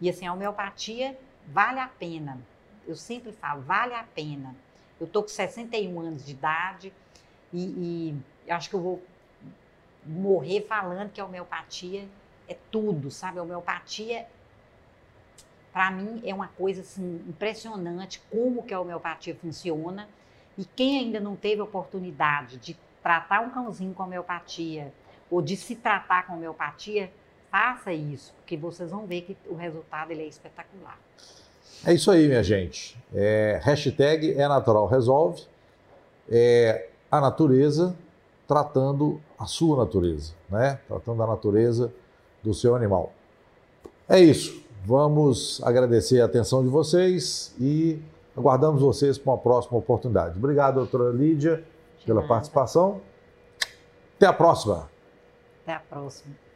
E 0.00 0.08
assim, 0.08 0.26
a 0.26 0.32
homeopatia 0.32 1.18
vale 1.46 1.80
a 1.80 1.88
pena. 1.88 2.40
Eu 2.86 2.96
sempre 2.96 3.32
falo, 3.32 3.62
vale 3.62 3.94
a 3.94 4.02
pena. 4.02 4.54
Eu 5.00 5.06
tô 5.06 5.22
com 5.22 5.28
61 5.28 6.00
anos 6.00 6.24
de 6.24 6.32
idade 6.32 6.92
e, 7.52 8.14
e 8.46 8.50
acho 8.50 8.68
que 8.70 8.74
eu 8.74 8.80
vou 8.80 9.02
morrer 10.04 10.62
falando 10.62 11.10
que 11.10 11.20
a 11.20 11.24
homeopatia 11.24 12.08
é 12.48 12.56
tudo, 12.70 13.10
sabe? 13.10 13.38
A 13.38 13.42
homeopatia, 13.42 14.26
para 15.72 15.90
mim, 15.90 16.20
é 16.24 16.34
uma 16.34 16.48
coisa 16.48 16.80
assim, 16.80 17.22
impressionante 17.28 18.22
como 18.30 18.62
que 18.62 18.74
a 18.74 18.80
homeopatia 18.80 19.34
funciona. 19.34 20.08
E 20.56 20.64
quem 20.64 20.98
ainda 20.98 21.20
não 21.20 21.36
teve 21.36 21.60
oportunidade 21.60 22.56
de 22.56 22.76
tratar 23.02 23.40
um 23.40 23.50
cãozinho 23.50 23.94
com 23.94 24.02
homeopatia 24.02 24.92
ou 25.30 25.40
de 25.40 25.56
se 25.56 25.76
tratar 25.76 26.26
com 26.26 26.34
homeopatia, 26.34 27.10
faça 27.50 27.92
isso, 27.92 28.34
porque 28.34 28.56
vocês 28.56 28.90
vão 28.90 29.06
ver 29.06 29.22
que 29.22 29.36
o 29.46 29.54
resultado 29.54 30.10
ele 30.10 30.22
é 30.22 30.26
espetacular. 30.26 30.98
É 31.86 31.94
isso 31.94 32.10
aí, 32.10 32.26
minha 32.26 32.42
gente. 32.42 32.98
É, 33.14 33.60
hashtag 33.62 34.32
é 34.32 34.48
natural 34.48 34.86
resolve. 34.86 35.44
É 36.28 36.88
a 37.10 37.20
natureza 37.20 37.96
tratando 38.46 39.20
a 39.38 39.46
sua 39.46 39.76
natureza, 39.76 40.32
né? 40.48 40.80
Tratando 40.88 41.22
a 41.22 41.26
natureza 41.26 41.92
do 42.42 42.52
seu 42.52 42.74
animal. 42.74 43.12
É 44.08 44.18
isso. 44.18 44.62
Vamos 44.88 45.60
agradecer 45.62 46.22
a 46.22 46.24
atenção 46.24 46.62
de 46.62 46.70
vocês 46.70 47.54
e 47.60 48.00
aguardamos 48.34 48.80
vocês 48.80 49.18
para 49.18 49.32
uma 49.32 49.38
próxima 49.38 49.76
oportunidade. 49.76 50.38
Obrigado, 50.38 50.76
doutora 50.76 51.10
Lídia, 51.10 51.62
pela 52.06 52.26
participação. 52.26 52.98
Até 54.16 54.24
a 54.24 54.32
próxima. 54.32 54.88
Até 55.62 55.74
a 55.74 55.80
próxima. 55.80 56.47